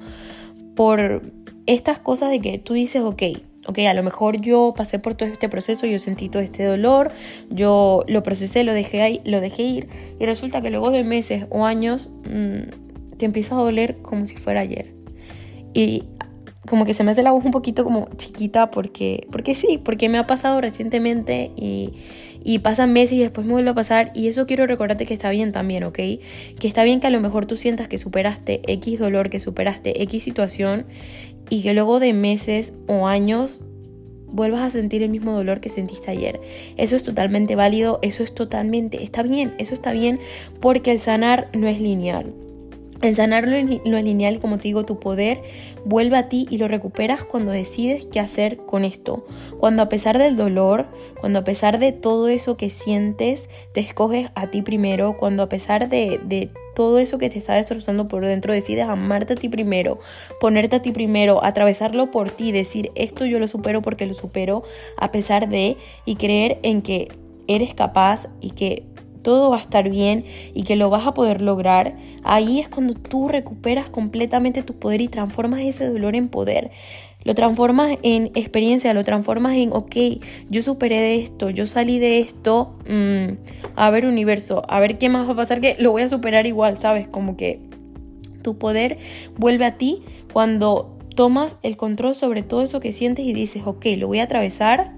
por 0.75 1.21
estas 1.65 1.99
cosas 1.99 2.29
de 2.29 2.39
que 2.39 2.57
tú 2.57 2.73
dices, 2.73 3.01
ok, 3.01 3.23
ok, 3.67 3.79
a 3.79 3.93
lo 3.93 4.01
mejor 4.01 4.41
yo 4.41 4.73
pasé 4.75 4.97
por 4.97 5.13
todo 5.15 5.29
este 5.29 5.49
proceso, 5.49 5.85
yo 5.85 5.99
sentí 5.99 6.29
todo 6.29 6.41
este 6.41 6.63
dolor, 6.63 7.11
yo 7.49 8.03
lo 8.07 8.23
procesé, 8.23 8.63
lo 8.63 8.73
dejé, 8.73 9.01
ahí, 9.01 9.21
lo 9.25 9.41
dejé 9.41 9.63
ir 9.63 9.87
y 10.19 10.25
resulta 10.25 10.61
que 10.61 10.69
luego 10.69 10.89
de 10.89 11.03
meses 11.03 11.45
o 11.49 11.65
años 11.65 12.09
mm, 12.23 13.17
te 13.17 13.25
empieza 13.25 13.55
a 13.55 13.59
doler 13.59 13.97
como 14.01 14.25
si 14.25 14.37
fuera 14.37 14.61
ayer. 14.61 14.93
Y 15.73 16.03
como 16.67 16.85
que 16.85 16.93
se 16.93 17.03
me 17.03 17.11
hace 17.11 17.23
la 17.23 17.31
voz 17.31 17.45
un 17.45 17.51
poquito 17.51 17.83
como 17.83 18.09
chiquita 18.17 18.71
porque, 18.71 19.27
porque 19.31 19.55
sí, 19.55 19.77
porque 19.77 20.09
me 20.09 20.17
ha 20.17 20.27
pasado 20.27 20.59
recientemente 20.59 21.51
y, 21.55 21.93
y 22.43 22.59
pasan 22.59 22.93
meses 22.93 23.13
y 23.13 23.19
después 23.19 23.45
me 23.45 23.53
vuelve 23.53 23.71
a 23.71 23.73
pasar 23.73 24.11
y 24.13 24.27
eso 24.27 24.45
quiero 24.45 24.67
recordarte 24.67 25.05
que 25.05 25.13
está 25.13 25.29
bien 25.31 25.51
también, 25.51 25.83
¿ok? 25.83 25.95
Que 25.95 26.67
está 26.67 26.83
bien 26.83 26.99
que 26.99 27.07
a 27.07 27.09
lo 27.09 27.19
mejor 27.21 27.45
tú 27.45 27.57
sientas 27.57 27.87
que 27.87 27.97
superaste 27.97 28.61
X 28.67 28.99
dolor, 28.99 29.29
que 29.29 29.39
superaste 29.39 30.01
X 30.03 30.23
situación 30.23 30.85
y 31.49 31.63
que 31.63 31.73
luego 31.73 31.99
de 31.99 32.13
meses 32.13 32.73
o 32.87 33.07
años 33.07 33.63
vuelvas 34.27 34.61
a 34.61 34.69
sentir 34.69 35.03
el 35.03 35.09
mismo 35.09 35.33
dolor 35.33 35.59
que 35.61 35.69
sentiste 35.69 36.11
ayer. 36.11 36.39
Eso 36.77 36.95
es 36.95 37.03
totalmente 37.03 37.55
válido, 37.55 37.99
eso 38.01 38.23
es 38.23 38.33
totalmente, 38.33 39.03
está 39.03 39.23
bien, 39.23 39.53
eso 39.57 39.73
está 39.73 39.91
bien 39.91 40.19
porque 40.59 40.91
el 40.91 40.99
sanar 40.99 41.49
no 41.53 41.67
es 41.67 41.79
lineal. 41.79 42.33
El 43.01 43.15
sanar 43.15 43.47
es 43.47 43.67
lineal 43.85 44.39
como 44.39 44.57
te 44.57 44.63
digo, 44.63 44.83
tu 44.83 44.99
poder 44.99 45.43
vuelve 45.85 46.17
a 46.17 46.29
ti 46.29 46.47
y 46.49 46.57
lo 46.57 46.67
recuperas 46.67 47.23
cuando 47.23 47.51
decides 47.51 48.07
qué 48.07 48.19
hacer 48.19 48.57
con 48.57 48.83
esto. 48.85 49.25
Cuando 49.59 49.83
a 49.83 49.89
pesar 49.89 50.17
del 50.17 50.35
dolor, 50.35 50.87
cuando 51.19 51.39
a 51.39 51.43
pesar 51.43 51.77
de 51.77 51.91
todo 51.91 52.27
eso 52.27 52.57
que 52.57 52.69
sientes, 52.69 53.49
te 53.73 53.81
escoges 53.81 54.29
a 54.35 54.47
ti 54.47 54.63
primero, 54.63 55.15
cuando 55.17 55.43
a 55.43 55.49
pesar 55.49 55.89
de, 55.89 56.19
de 56.23 56.49
todo 56.75 56.97
eso 56.97 57.17
que 57.17 57.29
te 57.29 57.37
está 57.37 57.53
destrozando 57.53 58.07
por 58.07 58.25
dentro, 58.25 58.53
decides 58.53 58.87
amarte 58.87 59.33
a 59.33 59.35
ti 59.35 59.47
primero, 59.49 59.99
ponerte 60.39 60.77
a 60.77 60.81
ti 60.81 60.91
primero, 60.91 61.43
atravesarlo 61.43 62.09
por 62.09 62.31
ti, 62.31 62.51
decir 62.51 62.91
esto 62.95 63.25
yo 63.25 63.39
lo 63.39 63.47
supero 63.47 63.81
porque 63.81 64.05
lo 64.05 64.13
supero 64.15 64.63
a 64.97 65.11
pesar 65.11 65.49
de 65.49 65.77
y 66.05 66.15
creer 66.15 66.59
en 66.63 66.81
que 66.81 67.09
eres 67.47 67.73
capaz 67.73 68.27
y 68.41 68.51
que 68.51 68.83
todo 69.27 69.49
va 69.49 69.57
a 69.57 69.59
estar 69.59 69.89
bien 69.89 70.23
y 70.53 70.63
que 70.63 70.77
lo 70.77 70.89
vas 70.89 71.05
a 71.05 71.13
poder 71.13 71.41
lograr, 71.41 71.97
ahí 72.23 72.61
es 72.61 72.69
cuando 72.69 72.93
tú 72.93 73.27
recuperas 73.27 73.89
completamente 73.89 74.63
tu 74.63 74.75
poder 74.75 75.01
y 75.01 75.09
transformas 75.09 75.59
ese 75.59 75.85
dolor 75.85 76.15
en 76.15 76.29
poder. 76.29 76.71
Lo 77.25 77.35
transformas 77.35 77.97
en 78.03 78.31
experiencia, 78.35 78.93
lo 78.93 79.03
transformas 79.03 79.55
en, 79.55 79.73
ok, 79.73 79.97
yo 80.49 80.61
superé 80.61 81.01
de 81.01 81.15
esto, 81.15 81.49
yo 81.49 81.65
salí 81.65 81.99
de 81.99 82.19
esto, 82.19 82.77
mm, 82.87 83.33
a 83.75 83.89
ver 83.89 84.05
universo, 84.05 84.63
a 84.69 84.79
ver 84.79 84.97
qué 84.97 85.09
más 85.09 85.27
va 85.27 85.33
a 85.33 85.35
pasar, 85.35 85.59
que 85.59 85.75
lo 85.77 85.91
voy 85.91 86.03
a 86.03 86.07
superar 86.07 86.47
igual, 86.47 86.77
¿sabes? 86.77 87.09
Como 87.09 87.35
que 87.35 87.59
tu 88.43 88.57
poder 88.57 88.97
vuelve 89.35 89.65
a 89.65 89.77
ti 89.77 90.03
cuando 90.31 90.97
tomas 91.15 91.57
el 91.63 91.75
control 91.75 92.15
sobre 92.15 92.43
todo 92.43 92.61
eso 92.61 92.79
que 92.79 92.93
sientes 92.93 93.25
y 93.25 93.33
dices, 93.33 93.63
ok, 93.65 93.87
lo 93.97 94.07
voy 94.07 94.19
a 94.19 94.23
atravesar, 94.23 94.93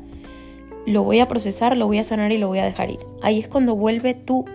lo 0.89 1.03
voy 1.03 1.19
a 1.19 1.27
procesar, 1.27 1.77
lo 1.77 1.87
voy 1.87 1.99
a 1.99 2.03
sanar 2.03 2.31
y 2.31 2.37
lo 2.37 2.47
voy 2.47 2.59
a 2.59 2.65
dejar 2.65 2.89
ir. 2.89 2.99
Ahí 3.21 3.39
es 3.39 3.47
cuando 3.47 3.75
vuelve 3.75 4.13
tu 4.13 4.45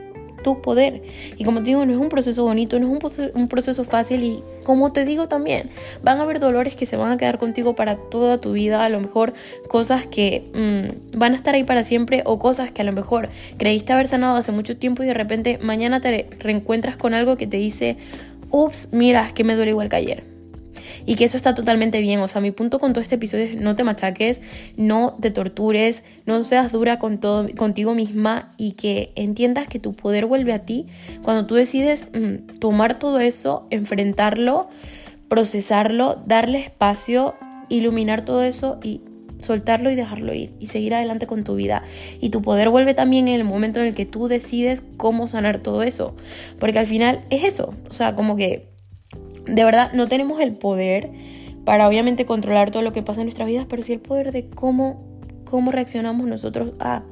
tu 0.45 0.61
poder. 0.61 1.03
Y 1.37 1.45
como 1.45 1.61
te 1.61 1.71
digo, 1.71 1.85
no 1.85 1.93
es 1.93 1.99
un 1.99 2.09
proceso 2.09 2.45
bonito, 2.45 2.79
no 2.79 2.87
es 2.87 3.33
un 3.35 3.49
proceso, 3.49 3.83
fácil 3.83 4.23
y 4.23 4.45
como 4.63 4.93
te 4.93 5.05
digo 5.05 5.27
también, 5.27 5.71
van 6.03 6.19
a 6.19 6.23
haber 6.23 6.39
dolores 6.39 6.77
que 6.77 6.87
se 6.87 6.97
van 6.97 7.11
a 7.11 7.17
quedar 7.17 7.39
contigo 7.39 7.75
para 7.75 7.97
toda 7.97 8.39
tu 8.39 8.53
vida, 8.53 8.85
a 8.85 8.89
lo 8.89 9.01
mejor 9.01 9.33
cosas 9.69 10.07
que 10.07 10.45
mm, 10.55 11.19
van 11.19 11.33
a 11.33 11.37
estar 11.37 11.55
ahí 11.55 11.65
para 11.65 11.83
siempre 11.83 12.23
o 12.27 12.39
cosas 12.39 12.71
que 12.71 12.83
a 12.83 12.85
lo 12.85 12.93
mejor 12.93 13.31
creíste 13.57 13.93
haber 13.93 14.07
sanado 14.07 14.37
hace 14.37 14.53
mucho 14.53 14.77
tiempo 14.77 15.03
y 15.03 15.07
de 15.07 15.15
repente 15.15 15.59
mañana 15.61 16.01
te 16.01 16.29
reencuentras 16.39 16.97
con 16.97 17.15
algo 17.15 17.37
que 17.37 17.47
te 17.47 17.57
dice, 17.57 17.97
ups, 18.51 18.91
mira, 18.93 19.27
es 19.27 19.33
que 19.33 19.43
me 19.43 19.57
duele 19.57 19.71
igual 19.71 19.89
que 19.89 19.97
ayer 19.97 20.34
y 21.07 21.17
que 21.17 21.25
eso 21.25 21.37
está 21.37 21.55
totalmente 21.55 22.01
bien. 22.01 22.21
O 22.21 22.29
sea, 22.29 22.41
mi 22.41 22.51
punto 22.51 22.79
con 22.79 22.93
todo 22.93 23.03
este 23.03 23.17
episodio 23.17 23.45
es 23.45 23.57
no 23.57 23.77
te 23.77 23.85
machaques, 23.85 24.41
no 24.77 25.17
te 25.21 25.31
tortures, 25.31 26.03
no 26.27 26.43
seas 26.45 26.73
dura 26.73 26.99
con 26.99 27.19
todo, 27.19 27.47
contigo 27.57 27.95
misma 27.95 28.53
y 28.57 28.73
que 28.73 29.13
entiendas 29.17 29.69
que 29.69 29.79
tu 29.79 29.95
poder 29.95 30.27
vuelve 30.27 30.53
a 30.53 30.61
ti 30.61 30.87
cuando 31.23 31.47
tú 31.47 31.55
decides 31.55 32.07
mm, 32.13 32.59
tomar 32.59 32.99
todo 32.99 33.21
eso, 33.21 33.67
enfrentarlo, 33.71 34.69
procesarlo, 35.29 36.23
darle 36.27 36.59
espacio, 36.59 37.35
iluminar 37.69 38.25
todo 38.25 38.43
eso 38.43 38.79
y 38.83 39.01
soltarlo 39.45 39.91
y 39.91 39.95
dejarlo 39.95 40.35
ir 40.35 40.55
y 40.59 40.69
seguir 40.69 40.95
adelante 40.95 41.27
con 41.27 41.45
tu 41.45 41.55
vida. 41.55 41.83
Y 42.21 42.31
tu 42.31 42.43
poder 42.43 42.71
vuelve 42.71 42.95
también 42.95 43.29
en 43.29 43.35
el 43.35 43.45
momento 43.45 43.81
en 43.81 43.87
el 43.87 43.95
que 43.95 44.07
tú 44.07 44.27
decides 44.27 44.83
cómo 44.97 45.29
sanar 45.29 45.59
todo 45.59 45.83
eso. 45.83 46.17
Porque 46.59 46.79
al 46.79 46.87
final 46.87 47.21
es 47.31 47.45
eso. 47.45 47.75
O 47.91 47.95
sea, 47.95 48.15
como 48.15 48.37
que 48.37 48.74
de 49.47 49.65
verdad 49.65 49.93
no 49.93 50.09
tenemos 50.09 50.41
el 50.41 50.55
poder 50.55 51.11
para 51.65 51.89
obviamente 51.89 52.27
controlar 52.27 52.71
todo 52.71 52.83
lo 52.83 52.93
que 52.93 53.03
pasa 53.03 53.21
en 53.21 53.27
nuestras 53.27 53.49
vidas, 53.49 53.67
pero 53.69 53.83
sí 53.83 53.93
el 53.93 54.01
poder 54.01 54.33
de 54.33 54.49
cómo 54.49 55.14
cómo 55.55 55.71
reaccionamos 55.71 56.27
nosotros 56.27 56.73
a. 56.81 57.05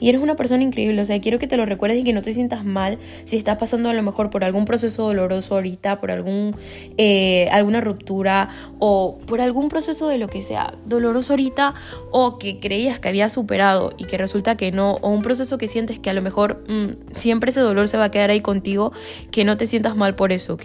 Y 0.00 0.08
eres 0.08 0.20
una 0.20 0.34
persona 0.34 0.64
increíble, 0.64 1.00
o 1.00 1.04
sea, 1.04 1.20
quiero 1.20 1.38
que 1.38 1.46
te 1.46 1.56
lo 1.56 1.64
recuerdes 1.64 1.98
y 2.00 2.02
que 2.02 2.12
no 2.12 2.22
te 2.22 2.34
sientas 2.34 2.64
mal 2.64 2.98
si 3.24 3.36
estás 3.36 3.56
pasando 3.56 3.88
a 3.88 3.94
lo 3.94 4.02
mejor 4.02 4.30
por 4.30 4.42
algún 4.42 4.64
proceso 4.64 5.04
doloroso 5.04 5.54
ahorita, 5.54 6.00
por 6.00 6.10
algún, 6.10 6.56
eh, 6.98 7.48
alguna 7.52 7.80
ruptura 7.80 8.48
o 8.80 9.18
por 9.26 9.40
algún 9.40 9.68
proceso 9.68 10.08
de 10.08 10.18
lo 10.18 10.26
que 10.26 10.42
sea 10.42 10.74
doloroso 10.86 11.34
ahorita 11.34 11.74
o 12.10 12.36
que 12.38 12.58
creías 12.58 12.98
que 12.98 13.08
había 13.08 13.28
superado 13.28 13.94
y 13.96 14.06
que 14.06 14.18
resulta 14.18 14.56
que 14.56 14.72
no, 14.72 14.94
o 14.94 15.10
un 15.10 15.22
proceso 15.22 15.56
que 15.56 15.68
sientes 15.68 16.00
que 16.00 16.10
a 16.10 16.14
lo 16.14 16.20
mejor 16.20 16.64
mm, 16.68 17.14
siempre 17.14 17.50
ese 17.50 17.60
dolor 17.60 17.86
se 17.86 17.96
va 17.96 18.04
a 18.04 18.10
quedar 18.10 18.30
ahí 18.30 18.40
contigo, 18.40 18.92
que 19.30 19.44
no 19.44 19.56
te 19.56 19.68
sientas 19.68 19.94
mal 19.94 20.16
por 20.16 20.32
eso, 20.32 20.54
¿ok? 20.54 20.64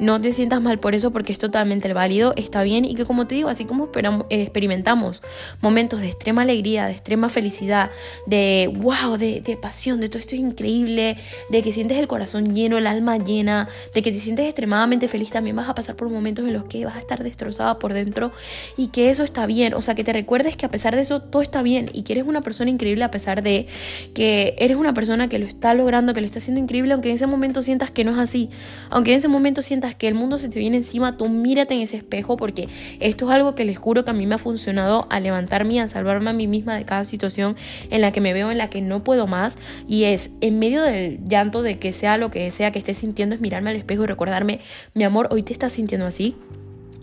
No 0.00 0.22
te 0.22 0.32
sientas 0.32 0.62
mal 0.62 0.78
por 0.78 0.94
eso 0.94 1.10
porque 1.10 1.34
es 1.34 1.38
totalmente 1.38 1.92
válido, 1.92 2.32
está 2.36 2.62
bien 2.62 2.86
y 2.86 2.94
que 2.94 3.04
como 3.04 3.26
te 3.26 3.34
digo, 3.34 3.50
así 3.50 3.66
como 3.66 3.84
esperamos, 3.84 4.24
experimentamos 4.30 5.22
momentos 5.60 6.00
de 6.00 6.06
extrema 6.06 6.42
alegría, 6.42 6.61
de 6.62 6.92
extrema 6.92 7.28
felicidad, 7.28 7.90
de 8.26 8.70
wow, 8.72 9.18
de, 9.18 9.58
pasión, 9.60 10.00
de 10.00 10.08
todo 10.08 10.18
esto 10.18 10.34
es 10.34 10.40
increíble, 10.40 11.16
de 11.50 11.62
que 11.62 11.72
sientes 11.72 11.98
el 11.98 12.06
corazón 12.06 12.54
lleno, 12.54 12.78
el 12.78 12.86
alma 12.86 13.16
llena, 13.16 13.68
de 13.94 14.02
que 14.02 14.12
te 14.12 14.20
sientes 14.20 14.46
extremadamente 14.46 15.08
feliz, 15.08 15.30
también 15.30 15.56
vas 15.56 15.68
a 15.68 15.74
pasar 15.74 15.96
por 15.96 16.08
momentos 16.08 16.46
en 16.46 16.52
los 16.52 16.64
que 16.64 16.84
vas 16.84 16.96
a 16.96 16.98
estar 17.00 17.22
destrozada 17.22 17.78
por 17.78 17.92
dentro 17.92 18.32
y 18.76 18.88
que 18.88 19.10
eso 19.10 19.24
está 19.24 19.46
bien, 19.46 19.74
o 19.74 19.82
sea, 19.82 19.94
que 19.94 20.04
te 20.04 20.12
recuerdes 20.12 20.56
que 20.56 20.66
a 20.66 20.70
pesar 20.70 20.94
de 20.94 21.02
eso 21.02 21.20
todo 21.20 21.42
está 21.42 21.62
bien 21.62 21.90
y 21.92 22.02
que 22.02 22.12
eres 22.14 22.26
una 22.26 22.42
persona 22.42 22.70
increíble 22.70 23.04
a 23.04 23.10
pesar 23.10 23.42
de 23.42 23.66
que 24.14 24.54
eres 24.58 24.76
una 24.76 24.94
persona 24.94 25.28
que 25.28 25.38
lo 25.38 25.46
está 25.46 25.74
logrando, 25.74 26.14
que 26.14 26.20
lo 26.20 26.26
está 26.26 26.38
haciendo 26.38 26.60
increíble, 26.60 26.92
aunque 26.92 27.08
en 27.08 27.16
ese 27.16 27.26
momento 27.26 27.62
sientas 27.62 27.90
que 27.90 28.04
no 28.04 28.12
es 28.12 28.18
así, 28.18 28.50
aunque 28.88 29.12
en 29.12 29.18
ese 29.18 29.28
momento 29.28 29.62
sientas 29.62 29.94
que 29.94 30.08
el 30.08 30.14
mundo 30.14 30.38
se 30.38 30.48
te 30.48 30.58
viene 30.58 30.76
encima, 30.76 31.16
tú 31.16 31.28
mírate 31.28 31.74
en 31.74 31.80
ese 31.80 31.96
espejo 31.96 32.36
porque 32.36 32.68
esto 33.00 33.26
es 33.26 33.32
algo 33.32 33.54
que 33.54 33.64
les 33.64 33.78
juro 33.78 34.04
que 34.04 34.10
a 34.10 34.14
mí 34.14 34.26
me 34.26 34.36
ha 34.36 34.38
funcionado 34.38 35.06
a 35.10 35.20
levantarme 35.20 35.74
y 35.74 35.78
a 35.80 35.88
salvarme 35.88 36.30
a 36.30 36.32
mí 36.32 36.46
misma 36.52 36.76
de 36.76 36.84
cada 36.84 37.02
situación 37.02 37.56
en 37.90 38.00
la 38.00 38.12
que 38.12 38.20
me 38.20 38.32
veo, 38.32 38.52
en 38.52 38.58
la 38.58 38.70
que 38.70 38.80
no 38.80 39.02
puedo 39.02 39.26
más. 39.26 39.56
Y 39.88 40.04
es 40.04 40.30
en 40.40 40.60
medio 40.60 40.82
del 40.82 41.18
llanto 41.26 41.62
de 41.62 41.80
que 41.80 41.92
sea 41.92 42.16
lo 42.16 42.30
que 42.30 42.48
sea 42.52 42.70
que 42.70 42.78
esté 42.78 42.94
sintiendo, 42.94 43.34
es 43.34 43.40
mirarme 43.40 43.70
al 43.70 43.76
espejo 43.76 44.04
y 44.04 44.06
recordarme, 44.06 44.60
mi 44.94 45.02
amor, 45.02 45.28
hoy 45.32 45.42
te 45.42 45.52
estás 45.52 45.72
sintiendo 45.72 46.06
así. 46.06 46.36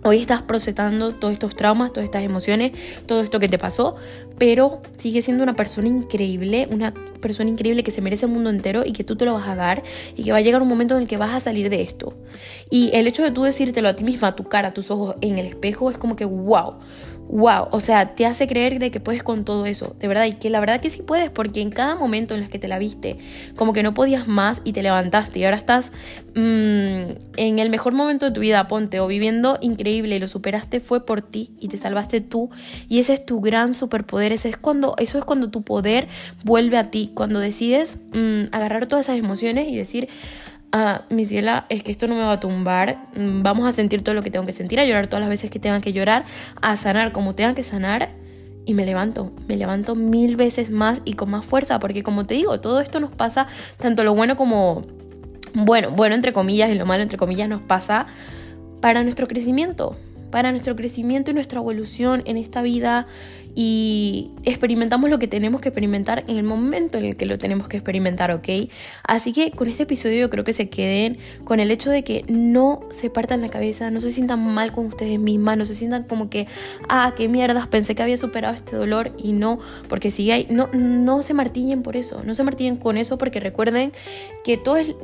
Hoy 0.01 0.19
estás 0.19 0.41
procesando 0.41 1.13
todos 1.13 1.33
estos 1.33 1.57
traumas, 1.57 1.91
todas 1.91 2.05
estas 2.05 2.23
emociones, 2.23 2.71
todo 3.05 3.19
esto 3.21 3.37
que 3.37 3.49
te 3.49 3.57
pasó, 3.57 3.97
pero 4.37 4.81
sigue 4.95 5.21
siendo 5.21 5.43
una 5.43 5.57
persona 5.57 5.89
increíble, 5.89 6.69
una 6.71 6.93
persona 7.19 7.49
increíble 7.49 7.83
que 7.83 7.91
se 7.91 7.99
merece 7.99 8.25
el 8.25 8.31
mundo 8.31 8.49
entero 8.49 8.83
y 8.85 8.93
que 8.93 9.03
tú 9.03 9.17
te 9.17 9.25
lo 9.25 9.33
vas 9.33 9.49
a 9.49 9.55
dar 9.55 9.83
y 10.15 10.23
que 10.23 10.31
va 10.31 10.37
a 10.37 10.41
llegar 10.41 10.61
un 10.61 10.69
momento 10.69 10.95
en 10.95 11.01
el 11.01 11.07
que 11.09 11.17
vas 11.17 11.33
a 11.33 11.41
salir 11.41 11.69
de 11.69 11.81
esto. 11.81 12.13
Y 12.69 12.91
el 12.93 13.07
hecho 13.07 13.23
de 13.23 13.31
tú 13.31 13.43
decírtelo 13.43 13.89
a 13.89 13.97
ti 13.97 14.05
misma, 14.05 14.29
a 14.29 14.35
tu 14.37 14.45
cara, 14.45 14.69
a 14.69 14.73
tus 14.73 14.89
ojos 14.89 15.17
en 15.19 15.37
el 15.37 15.47
espejo 15.47 15.91
es 15.91 15.97
como 15.97 16.15
que 16.15 16.23
wow 16.23 16.75
wow, 17.29 17.67
o 17.71 17.79
sea, 17.79 18.15
te 18.15 18.25
hace 18.25 18.47
creer 18.47 18.79
de 18.79 18.89
que 18.89 18.99
puedes 18.99 19.21
con 19.21 19.45
todo 19.45 19.67
eso, 19.67 19.95
de 19.99 20.07
verdad, 20.07 20.25
y 20.25 20.33
que 20.33 20.49
la 20.49 20.59
verdad 20.59 20.81
que 20.81 20.89
sí 20.89 21.03
puedes, 21.03 21.29
porque 21.29 21.61
en 21.61 21.69
cada 21.69 21.95
momento 21.95 22.35
en 22.35 22.43
el 22.43 22.49
que 22.49 22.57
te 22.57 22.67
la 22.67 22.79
viste, 22.79 23.19
como 23.55 23.71
que 23.71 23.83
no 23.83 23.93
podías 23.93 24.27
más 24.27 24.61
y 24.63 24.73
te 24.73 24.81
levantaste 24.81 25.39
y 25.39 25.45
ahora 25.45 25.57
estás 25.57 25.91
mm, 26.33 27.37
en 27.37 27.59
el 27.59 27.69
mejor 27.69 27.93
momento 27.93 28.25
de 28.25 28.31
tu 28.31 28.41
vida, 28.41 28.67
ponte, 28.67 28.99
o 28.99 29.07
viviendo 29.07 29.59
increíble 29.61 30.15
y 30.15 30.19
lo 30.19 30.27
superaste, 30.27 30.79
fue 30.79 31.05
por 31.05 31.21
ti 31.21 31.51
y 31.59 31.67
te 31.67 31.77
salvaste 31.77 32.19
tú, 32.19 32.49
y 32.89 32.97
ese 32.97 33.13
es 33.13 33.25
tu 33.25 33.41
gran 33.41 33.75
superpoder, 33.75 34.31
ese 34.31 34.49
es 34.49 34.57
cuando, 34.57 34.95
eso 34.97 35.19
es 35.19 35.23
cuando 35.23 35.51
tu 35.51 35.61
poder 35.61 36.07
vuelve 36.43 36.77
a 36.77 36.89
ti, 36.89 37.11
cuando 37.13 37.39
decides 37.39 37.99
mm, 38.11 38.45
agarrar 38.51 38.87
todas 38.87 39.05
esas 39.05 39.19
emociones 39.19 39.67
y 39.67 39.77
decir, 39.77 40.09
ah, 40.71 41.03
mi 41.09 41.25
ciela, 41.25 41.65
es 41.69 41.83
que 41.83 41.91
esto 41.91 42.07
no 42.07 42.15
me 42.15 42.21
va 42.21 42.33
a 42.33 42.39
tumbar, 42.39 43.09
mm, 43.15 43.41
vamos 43.43 43.67
a 43.67 43.71
sentir 43.71 44.03
todo 44.03 44.15
lo 44.15 44.23
que 44.23 44.31
tengo 44.31 44.45
que 44.45 44.53
sentir, 44.53 44.79
a 44.79 44.85
llorar 44.85 45.07
todas 45.07 45.21
las 45.21 45.29
veces 45.29 45.51
que 45.51 45.59
tengan 45.59 45.81
que 45.81 45.93
llorar, 45.93 46.25
a 46.61 46.75
sanar 46.77 47.11
como 47.11 47.35
tengan 47.35 47.55
que 47.55 47.63
sanar. 47.63 48.09
Y 48.65 48.75
me 48.75 48.85
levanto, 48.85 49.31
me 49.47 49.57
levanto 49.57 49.95
mil 49.95 50.35
veces 50.35 50.69
más 50.69 51.01
y 51.03 51.13
con 51.13 51.31
más 51.31 51.43
fuerza, 51.43 51.79
porque 51.79 52.03
como 52.03 52.27
te 52.27 52.35
digo, 52.35 52.59
todo 52.59 52.81
esto 52.81 52.99
nos 52.99 53.11
pasa, 53.11 53.47
tanto 53.77 54.03
lo 54.03 54.13
bueno 54.13 54.37
como, 54.37 54.83
bueno, 55.53 55.89
bueno 55.91 56.13
entre 56.13 56.33
comillas 56.33 56.69
y 56.69 56.75
lo 56.75 56.85
malo 56.85 57.01
entre 57.01 57.17
comillas 57.17 57.49
nos 57.49 57.63
pasa 57.63 58.05
para 58.79 59.01
nuestro 59.01 59.27
crecimiento, 59.27 59.97
para 60.31 60.51
nuestro 60.51 60.75
crecimiento 60.75 61.31
y 61.31 61.33
nuestra 61.33 61.59
evolución 61.59 62.23
en 62.25 62.37
esta 62.37 62.61
vida 62.61 63.07
y 63.55 64.29
experimentamos 64.43 65.09
lo 65.09 65.19
que 65.19 65.27
tenemos 65.27 65.59
que 65.59 65.69
experimentar 65.69 66.23
en 66.27 66.37
el 66.37 66.43
momento 66.43 66.97
en 66.97 67.05
el 67.05 67.15
que 67.17 67.25
lo 67.25 67.37
tenemos 67.37 67.67
que 67.67 67.77
experimentar, 67.77 68.31
¿ok? 68.31 68.47
Así 69.03 69.33
que 69.33 69.51
con 69.51 69.67
este 69.67 69.83
episodio 69.83 70.19
yo 70.19 70.29
creo 70.29 70.43
que 70.43 70.53
se 70.53 70.69
queden 70.69 71.17
con 71.43 71.59
el 71.59 71.71
hecho 71.71 71.89
de 71.89 72.03
que 72.03 72.23
no 72.27 72.81
se 72.89 73.09
partan 73.09 73.41
la 73.41 73.49
cabeza, 73.49 73.89
no 73.91 74.01
se 74.01 74.11
sientan 74.11 74.45
mal 74.53 74.71
con 74.71 74.85
ustedes 74.85 75.19
mismas, 75.19 75.57
no 75.57 75.65
se 75.65 75.75
sientan 75.75 76.03
como 76.03 76.29
que, 76.29 76.47
ah, 76.87 77.13
qué 77.17 77.27
mierdas, 77.27 77.67
pensé 77.67 77.95
que 77.95 78.03
había 78.03 78.17
superado 78.17 78.55
este 78.55 78.75
dolor 78.75 79.11
y 79.17 79.33
no, 79.33 79.59
porque 79.87 80.11
si 80.11 80.29
hay, 80.31 80.47
no, 80.49 80.69
no 80.73 81.21
se 81.21 81.33
martillen 81.33 81.81
por 81.83 81.97
eso, 81.97 82.21
no 82.23 82.35
se 82.35 82.43
martillen 82.43 82.77
con 82.77 82.97
eso 82.97 83.17
porque 83.17 83.39
recuerden 83.39 83.91
que 84.43 84.57
todo 84.57 84.77
es 84.77 84.95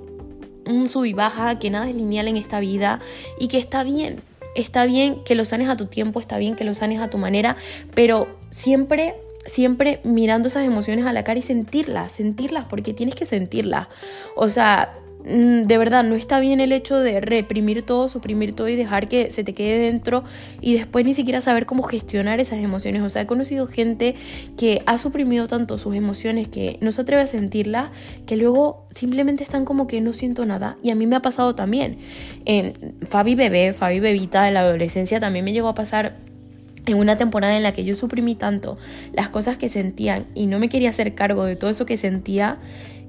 un 0.67 0.89
sub 0.89 1.05
y 1.05 1.13
baja, 1.13 1.59
que 1.59 1.69
nada 1.69 1.89
es 1.89 1.95
lineal 1.95 2.27
en 2.27 2.37
esta 2.37 2.59
vida 2.59 2.99
y 3.39 3.47
que 3.47 3.57
está 3.57 3.83
bien, 3.83 4.21
está 4.55 4.85
bien 4.85 5.23
que 5.23 5.35
lo 5.35 5.45
sanes 5.45 5.69
a 5.69 5.77
tu 5.77 5.85
tiempo, 5.85 6.19
está 6.19 6.37
bien 6.37 6.55
que 6.55 6.63
lo 6.63 6.73
sanes 6.73 6.99
a 6.99 7.09
tu 7.09 7.17
manera, 7.17 7.55
pero 7.93 8.27
siempre 8.49 9.15
siempre 9.45 9.99
mirando 10.03 10.47
esas 10.47 10.65
emociones 10.65 11.05
a 11.05 11.13
la 11.13 11.23
cara 11.23 11.39
y 11.39 11.43
sentirlas, 11.43 12.11
sentirlas, 12.11 12.65
porque 12.65 12.93
tienes 12.93 13.15
que 13.15 13.25
sentirlas. 13.25 13.87
O 14.35 14.49
sea, 14.49 14.95
de 15.25 15.77
verdad 15.77 16.03
no 16.03 16.15
está 16.15 16.39
bien 16.39 16.59
el 16.59 16.71
hecho 16.71 16.99
de 16.99 17.19
reprimir 17.19 17.83
todo, 17.83 18.09
suprimir 18.09 18.53
todo 18.53 18.69
y 18.69 18.75
dejar 18.75 19.07
que 19.07 19.31
se 19.31 19.43
te 19.43 19.53
quede 19.53 19.79
dentro 19.79 20.23
y 20.61 20.75
después 20.75 21.03
ni 21.03 21.15
siquiera 21.15 21.41
saber 21.41 21.65
cómo 21.65 21.81
gestionar 21.83 22.39
esas 22.39 22.59
emociones. 22.59 23.01
O 23.01 23.09
sea, 23.09 23.23
he 23.23 23.25
conocido 23.25 23.65
gente 23.65 24.15
que 24.55 24.83
ha 24.85 24.97
suprimido 24.99 25.47
tanto 25.47 25.79
sus 25.79 25.95
emociones 25.95 26.47
que 26.47 26.77
no 26.81 26.91
se 26.91 27.01
atreve 27.01 27.23
a 27.23 27.27
sentirlas, 27.27 27.89
que 28.27 28.37
luego 28.37 28.87
simplemente 28.91 29.43
están 29.43 29.65
como 29.65 29.87
que 29.87 29.99
no 29.99 30.13
siento 30.13 30.45
nada. 30.45 30.77
Y 30.83 30.91
a 30.91 30.95
mí 30.95 31.07
me 31.07 31.15
ha 31.15 31.21
pasado 31.21 31.55
también. 31.55 31.97
En 32.45 32.95
Fabi 33.07 33.33
Bebé, 33.33 33.73
Fabi 33.73 33.99
Bebita 33.99 34.47
en 34.47 34.53
la 34.53 34.59
adolescencia 34.59 35.19
también 35.19 35.43
me 35.43 35.53
llegó 35.53 35.69
a 35.69 35.75
pasar 35.75 36.17
en 36.85 36.97
una 36.99 37.17
temporada 37.17 37.57
en 37.57 37.63
la 37.63 37.73
que 37.73 37.83
yo 37.83 37.95
suprimí 37.95 38.35
tanto 38.35 38.77
las 39.11 39.29
cosas 39.29 39.57
que 39.57 39.69
sentían 39.69 40.27
y 40.35 40.45
no 40.45 40.59
me 40.59 40.69
quería 40.69 40.91
hacer 40.91 41.15
cargo 41.15 41.45
de 41.45 41.55
todo 41.55 41.71
eso 41.71 41.87
que 41.87 41.97
sentía 41.97 42.59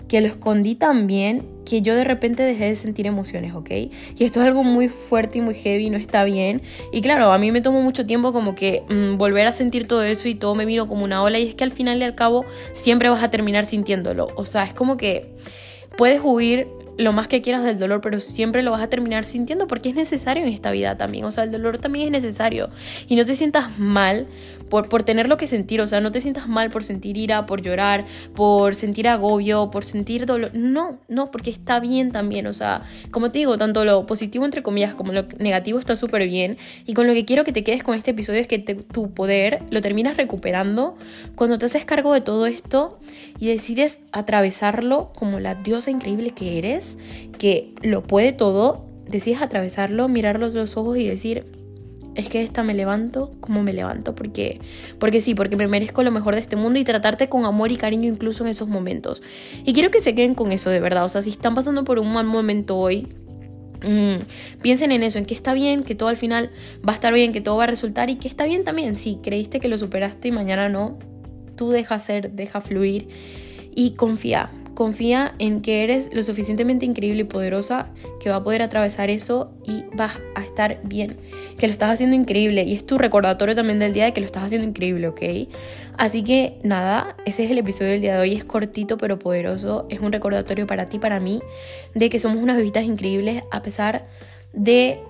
que 0.08 0.20
lo 0.20 0.28
escondí 0.28 0.74
tan 0.74 1.06
bien 1.06 1.46
que 1.64 1.82
yo 1.82 1.94
de 1.94 2.04
repente 2.04 2.42
dejé 2.44 2.66
de 2.66 2.74
sentir 2.76 3.06
emociones, 3.06 3.54
¿ok? 3.54 3.70
Y 3.70 4.24
esto 4.24 4.40
es 4.40 4.46
algo 4.46 4.62
muy 4.62 4.88
fuerte 4.88 5.38
y 5.38 5.40
muy 5.40 5.54
heavy, 5.54 5.90
no 5.90 5.98
está 5.98 6.24
bien. 6.24 6.62
Y 6.92 7.02
claro, 7.02 7.32
a 7.32 7.38
mí 7.38 7.50
me 7.50 7.60
tomó 7.60 7.82
mucho 7.82 8.06
tiempo 8.06 8.32
como 8.32 8.54
que 8.54 8.84
mm, 8.88 9.18
volver 9.18 9.46
a 9.46 9.52
sentir 9.52 9.88
todo 9.88 10.04
eso 10.04 10.28
y 10.28 10.36
todo 10.36 10.54
me 10.54 10.64
vino 10.64 10.86
como 10.86 11.04
una 11.04 11.22
ola 11.22 11.38
y 11.38 11.48
es 11.48 11.54
que 11.54 11.64
al 11.64 11.72
final 11.72 11.98
y 11.98 12.04
al 12.04 12.14
cabo 12.14 12.44
siempre 12.72 13.08
vas 13.08 13.22
a 13.22 13.30
terminar 13.30 13.64
sintiéndolo. 13.64 14.28
O 14.36 14.46
sea, 14.46 14.64
es 14.64 14.74
como 14.74 14.96
que 14.96 15.26
puedes 15.96 16.20
huir 16.22 16.68
lo 16.98 17.12
más 17.12 17.28
que 17.28 17.42
quieras 17.42 17.64
del 17.64 17.78
dolor, 17.78 18.00
pero 18.00 18.20
siempre 18.20 18.62
lo 18.62 18.70
vas 18.70 18.82
a 18.82 18.88
terminar 18.88 19.24
sintiendo 19.24 19.66
porque 19.66 19.90
es 19.90 19.94
necesario 19.94 20.44
en 20.44 20.52
esta 20.52 20.70
vida 20.70 20.96
también. 20.96 21.24
O 21.24 21.32
sea, 21.32 21.44
el 21.44 21.50
dolor 21.50 21.78
también 21.78 22.06
es 22.06 22.12
necesario. 22.12 22.70
Y 23.08 23.16
no 23.16 23.24
te 23.24 23.34
sientas 23.34 23.78
mal 23.78 24.26
por, 24.68 24.88
por 24.88 25.02
tener 25.02 25.28
lo 25.28 25.36
que 25.36 25.46
sentir. 25.46 25.80
O 25.80 25.86
sea, 25.86 26.00
no 26.00 26.12
te 26.12 26.20
sientas 26.20 26.48
mal 26.48 26.70
por 26.70 26.84
sentir 26.84 27.16
ira, 27.16 27.46
por 27.46 27.62
llorar, 27.62 28.04
por 28.34 28.74
sentir 28.74 29.08
agobio, 29.08 29.70
por 29.70 29.84
sentir 29.84 30.26
dolor. 30.26 30.50
No, 30.54 30.98
no, 31.08 31.30
porque 31.30 31.50
está 31.50 31.80
bien 31.80 32.12
también. 32.12 32.46
O 32.46 32.52
sea, 32.52 32.82
como 33.10 33.30
te 33.30 33.38
digo, 33.38 33.58
tanto 33.58 33.84
lo 33.84 34.06
positivo, 34.06 34.44
entre 34.44 34.62
comillas, 34.62 34.94
como 34.94 35.12
lo 35.12 35.26
negativo 35.38 35.78
está 35.78 35.96
súper 35.96 36.26
bien. 36.28 36.56
Y 36.86 36.94
con 36.94 37.06
lo 37.06 37.14
que 37.14 37.24
quiero 37.24 37.44
que 37.44 37.52
te 37.52 37.64
quedes 37.64 37.82
con 37.82 37.94
este 37.94 38.12
episodio 38.12 38.40
es 38.40 38.48
que 38.48 38.58
tu 38.58 39.12
poder 39.12 39.62
lo 39.70 39.80
terminas 39.80 40.16
recuperando 40.16 40.96
cuando 41.34 41.58
te 41.58 41.66
haces 41.66 41.84
cargo 41.84 42.12
de 42.12 42.20
todo 42.20 42.46
esto 42.46 42.98
y 43.38 43.48
decides 43.48 43.98
atravesarlo 44.12 45.12
como 45.14 45.40
la 45.40 45.54
diosa 45.54 45.90
increíble 45.90 46.30
que 46.30 46.58
eres 46.58 46.96
que 47.38 47.74
lo 47.82 48.02
puede 48.02 48.32
todo, 48.32 48.86
decides 49.08 49.42
atravesarlo, 49.42 50.08
mirarlos 50.08 50.54
los 50.54 50.76
ojos 50.76 50.96
y 50.98 51.06
decir, 51.06 51.44
es 52.16 52.30
que 52.30 52.42
esta 52.42 52.62
me 52.62 52.74
levanto 52.74 53.32
como 53.40 53.62
me 53.62 53.72
levanto, 53.72 54.14
porque, 54.14 54.60
porque 54.98 55.20
sí, 55.20 55.34
porque 55.34 55.56
me 55.56 55.68
merezco 55.68 56.02
lo 56.02 56.10
mejor 56.10 56.34
de 56.34 56.40
este 56.40 56.56
mundo 56.56 56.78
y 56.78 56.84
tratarte 56.84 57.28
con 57.28 57.44
amor 57.44 57.70
y 57.70 57.76
cariño 57.76 58.08
incluso 58.08 58.42
en 58.42 58.50
esos 58.50 58.68
momentos. 58.68 59.22
Y 59.64 59.74
quiero 59.74 59.90
que 59.90 60.00
se 60.00 60.14
queden 60.14 60.34
con 60.34 60.50
eso 60.50 60.70
de 60.70 60.80
verdad, 60.80 61.04
o 61.04 61.08
sea, 61.08 61.22
si 61.22 61.30
están 61.30 61.54
pasando 61.54 61.84
por 61.84 61.98
un 61.98 62.12
mal 62.12 62.24
momento 62.24 62.78
hoy, 62.78 63.06
mm, 63.82 64.60
piensen 64.62 64.92
en 64.92 65.02
eso, 65.02 65.18
en 65.18 65.26
que 65.26 65.34
está 65.34 65.52
bien, 65.52 65.82
que 65.82 65.94
todo 65.94 66.08
al 66.08 66.16
final 66.16 66.50
va 66.86 66.92
a 66.92 66.94
estar 66.94 67.12
bien, 67.12 67.32
que 67.34 67.42
todo 67.42 67.58
va 67.58 67.64
a 67.64 67.68
resultar 67.68 68.08
y 68.08 68.16
que 68.16 68.28
está 68.28 68.46
bien 68.46 68.64
también, 68.64 68.96
si 68.96 69.16
creíste 69.16 69.60
que 69.60 69.68
lo 69.68 69.76
superaste 69.76 70.28
y 70.28 70.32
mañana 70.32 70.70
no, 70.70 70.98
tú 71.54 71.70
deja 71.70 71.98
ser, 71.98 72.32
deja 72.32 72.62
fluir 72.62 73.08
y 73.74 73.90
confía, 73.90 74.50
confía 74.76 75.34
en 75.40 75.62
que 75.62 75.82
eres 75.82 76.10
lo 76.12 76.22
suficientemente 76.22 76.86
increíble 76.86 77.22
y 77.22 77.24
poderosa 77.24 77.88
que 78.20 78.30
va 78.30 78.36
a 78.36 78.44
poder 78.44 78.62
atravesar 78.62 79.10
eso 79.10 79.50
y 79.66 79.82
vas 79.96 80.18
a 80.36 80.44
estar 80.44 80.78
bien, 80.84 81.16
que 81.58 81.66
lo 81.66 81.72
estás 81.72 81.90
haciendo 81.90 82.14
increíble 82.14 82.62
y 82.62 82.74
es 82.74 82.86
tu 82.86 82.98
recordatorio 82.98 83.56
también 83.56 83.80
del 83.80 83.92
día 83.92 84.04
de 84.04 84.12
que 84.12 84.20
lo 84.20 84.26
estás 84.26 84.44
haciendo 84.44 84.68
increíble, 84.68 85.08
¿ok? 85.08 85.22
Así 85.98 86.22
que 86.22 86.58
nada, 86.62 87.16
ese 87.24 87.44
es 87.44 87.50
el 87.50 87.58
episodio 87.58 87.90
del 87.90 88.00
día 88.00 88.14
de 88.14 88.20
hoy, 88.20 88.34
es 88.34 88.44
cortito 88.44 88.98
pero 88.98 89.18
poderoso, 89.18 89.86
es 89.88 89.98
un 89.98 90.12
recordatorio 90.12 90.68
para 90.68 90.88
ti, 90.88 91.00
para 91.00 91.18
mí, 91.18 91.40
de 91.94 92.08
que 92.08 92.20
somos 92.20 92.40
unas 92.40 92.56
bebitas 92.56 92.84
increíbles 92.84 93.42
a 93.50 93.62
pesar 93.62 94.06
de 94.52 95.00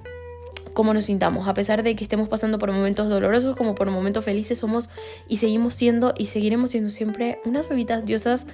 cómo 0.76 0.92
nos 0.92 1.06
sintamos, 1.06 1.49
a 1.49 1.54
pesar 1.54 1.82
de 1.82 1.96
que 1.96 2.04
estemos 2.04 2.28
pasando 2.28 2.58
por 2.58 2.70
momentos 2.70 3.08
dolorosos 3.08 3.56
como 3.56 3.75
por 3.75 3.90
momentos 3.90 4.26
felices, 4.26 4.58
somos 4.58 4.90
y 5.26 5.38
seguimos 5.38 5.73
siendo 5.73 6.12
y 6.18 6.26
seguiremos 6.26 6.70
siendo 6.70 6.90
siempre 6.90 7.40
unas 7.46 7.66
bebitas 7.66 8.04
diosas 8.04 8.46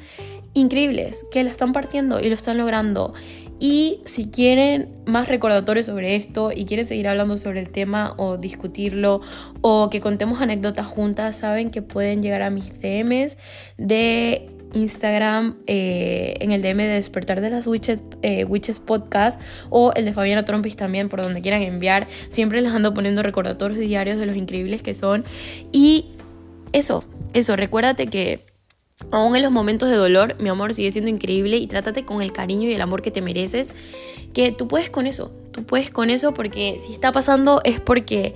increíbles 0.55 1.25
que 1.31 1.43
la 1.43 1.51
están 1.51 1.73
partiendo 1.73 2.21
y 2.21 2.29
lo 2.29 2.35
están 2.35 2.59
logrando. 2.59 3.15
Y 3.59 4.01
si 4.07 4.27
quieren 4.27 4.89
más 5.07 5.29
recordatorios 5.29 5.87
sobre 5.87 6.17
esto 6.17 6.51
y 6.55 6.65
quieren 6.65 6.89
seguir 6.89 7.07
hablando 7.07 7.37
sobre 7.37 7.61
el 7.61 7.71
tema 7.71 8.15
o 8.17 8.37
discutirlo 8.37 9.21
o 9.61 9.89
que 9.89 10.01
contemos 10.01 10.41
anécdotas 10.41 10.87
juntas, 10.87 11.37
saben 11.37 11.71
que 11.71 11.81
pueden 11.81 12.23
llegar 12.23 12.43
a 12.43 12.51
mis 12.51 12.73
DMs 12.81 13.37
de 13.79 14.49
Instagram 14.75 15.59
eh, 15.69 16.35
en 16.41 16.51
el 16.51 16.61
DM 16.61 16.79
de 16.79 16.89
Despertar 16.89 17.41
de 17.41 17.51
las 17.51 17.67
Witches, 17.69 18.03
eh, 18.23 18.47
Podcast 18.85 19.41
o 19.71 19.93
el 19.95 20.07
de 20.07 20.13
Fabiana 20.13 20.45
Trompis 20.45 20.75
también, 20.75 21.09
por 21.09 21.23
donde 21.23 21.41
quieran 21.41 21.63
enviar. 21.63 22.09
Siempre 22.31 22.61
les 22.63 22.73
ando 22.73 22.93
poniendo 22.95 23.23
recordatorios 23.23 23.79
diarios 23.79 24.19
de 24.19 24.27
los 24.27 24.35
increíbles 24.35 24.83
que 24.83 24.95
son. 24.95 25.25
Y 25.71 26.07
eso, 26.73 27.05
eso, 27.33 27.55
recuérdate 27.55 28.09
que 28.09 28.52
aún 29.11 29.37
en 29.37 29.43
los 29.43 29.53
momentos 29.53 29.89
de 29.91 29.97
dolor, 29.97 30.37
mi 30.39 30.49
amor 30.49 30.75
sigue 30.75 30.91
siendo 30.91 31.11
increíble 31.11 31.57
y 31.57 31.67
trátate 31.67 32.05
con 32.05 32.23
el 32.23 32.33
cariño 32.33 32.69
y 32.69 32.75
el 32.75 32.81
amor 32.81 33.03
que 33.03 33.11
te 33.11 33.21
mereces, 33.21 33.69
que 34.33 34.53
tú 34.53 34.69
puedes 34.69 34.91
con 34.91 35.07
eso, 35.07 35.31
tú 35.53 35.65
puedes 35.65 35.91
con 35.91 36.11
eso 36.11 36.33
porque 36.33 36.79
si 36.85 36.93
está 36.93 37.13
pasando 37.13 37.61
es 37.65 37.81
porque 37.81 38.35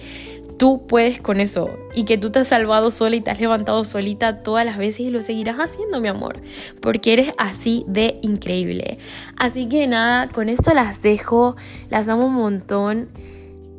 tú 0.59 0.87
puedes 0.87 1.21
con 1.21 1.41
eso 1.41 1.71
y 1.95 2.05
que 2.05 2.19
tú 2.19 2.31
te 2.31 2.41
has 2.41 2.49
salvado 2.49 2.91
sola 2.91 3.17
y 3.17 3.21
te 3.21 3.31
has 3.31 3.41
levantado 3.41 3.85
solita 3.85 4.43
todas 4.43 4.65
las 4.65 4.79
veces 4.79 5.01
y 5.01 5.11
lo 5.11 5.23
seguirás 5.23 5.57
haciendo, 5.59 6.01
mi 6.01 6.09
amor, 6.09 6.41
porque 6.81 7.13
eres 7.13 7.33
así 7.39 7.85
de 7.87 8.19
increíble. 8.23 8.99
Así 9.37 9.69
que 9.69 9.87
nada, 9.87 10.29
con 10.29 10.49
esto 10.49 10.75
las 10.75 11.03
dejo, 11.03 11.57
las 11.89 12.09
amo 12.09 12.27
un 12.27 12.35
montón. 12.35 13.09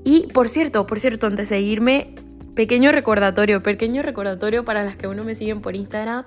Y 0.03 0.27
por 0.27 0.49
cierto, 0.49 0.87
por 0.87 0.99
cierto, 0.99 1.27
antes 1.27 1.49
de 1.49 1.59
irme, 1.59 2.15
pequeño 2.55 2.91
recordatorio, 2.91 3.61
pequeño 3.61 4.01
recordatorio 4.01 4.65
para 4.65 4.83
las 4.83 4.95
que 4.95 5.07
uno 5.07 5.23
me 5.23 5.35
siguen 5.35 5.61
por 5.61 5.75
Instagram 5.75 6.25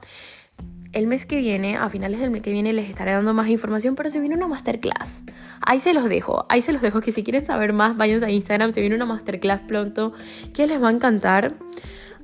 el 0.93 1.07
mes 1.07 1.27
que 1.27 1.37
viene, 1.37 1.77
a 1.77 1.89
finales 1.89 2.21
del 2.21 2.31
mes 2.31 2.43
que 2.43 2.53
viene, 2.53 2.73
les 2.73 2.89
estaré 2.89 3.13
dando 3.13 3.33
más 3.33 3.49
información, 3.49 3.95
pero 3.95 4.11
se 4.11 4.21
viene 4.21 4.35
una 4.35 4.49
masterclass. 4.49 5.21
Ahí 5.63 5.79
se 5.79 5.95
los 5.95 6.09
dejo, 6.09 6.47
ahí 6.49 6.63
se 6.63 6.73
los 6.73 6.83
dejo, 6.83 7.01
que 7.01 7.13
si 7.13 7.23
quieren 7.23 7.45
saber 7.45 7.73
más, 7.73 7.97
vayan 7.97 8.23
a 8.25 8.31
Instagram, 8.31 8.73
se 8.73 8.81
viene 8.81 8.97
una 8.97 9.07
masterclass 9.07 9.61
pronto 9.61 10.13
que 10.53 10.67
les 10.67 10.83
va 10.83 10.89
a 10.89 10.93
encantar. 10.93 11.55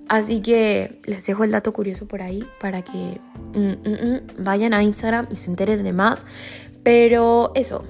Así 0.08 0.40
que 0.40 1.00
les 1.04 1.26
dejo 1.26 1.42
el 1.42 1.50
dato 1.50 1.72
curioso 1.72 2.06
por 2.06 2.22
ahí 2.22 2.44
para 2.60 2.82
que 2.82 3.20
mm, 3.54 3.58
mm, 3.58 4.14
mm, 4.38 4.44
vayan 4.44 4.72
a 4.72 4.82
Instagram 4.82 5.26
y 5.30 5.36
se 5.36 5.50
enteren 5.50 5.82
de 5.82 5.92
más. 5.92 6.24
Pero 6.84 7.50
eso, 7.56 7.84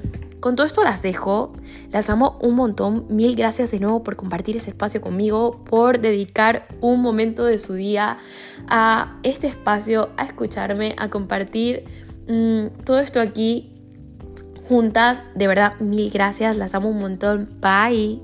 con 0.46 0.54
todo 0.54 0.64
esto 0.64 0.84
las 0.84 1.02
dejo, 1.02 1.52
las 1.90 2.08
amo 2.08 2.38
un 2.40 2.54
montón, 2.54 3.04
mil 3.08 3.34
gracias 3.34 3.72
de 3.72 3.80
nuevo 3.80 4.04
por 4.04 4.14
compartir 4.14 4.56
ese 4.56 4.70
espacio 4.70 5.00
conmigo, 5.00 5.60
por 5.68 5.98
dedicar 5.98 6.68
un 6.80 7.02
momento 7.02 7.44
de 7.44 7.58
su 7.58 7.72
día 7.72 8.18
a 8.68 9.18
este 9.24 9.48
espacio, 9.48 10.10
a 10.16 10.24
escucharme, 10.24 10.94
a 10.98 11.10
compartir 11.10 11.82
mm, 12.28 12.84
todo 12.84 13.00
esto 13.00 13.20
aquí 13.20 13.72
juntas. 14.68 15.24
De 15.34 15.48
verdad, 15.48 15.80
mil 15.80 16.12
gracias, 16.12 16.56
las 16.56 16.76
amo 16.76 16.90
un 16.90 17.00
montón, 17.00 17.50
bye. 17.60 18.22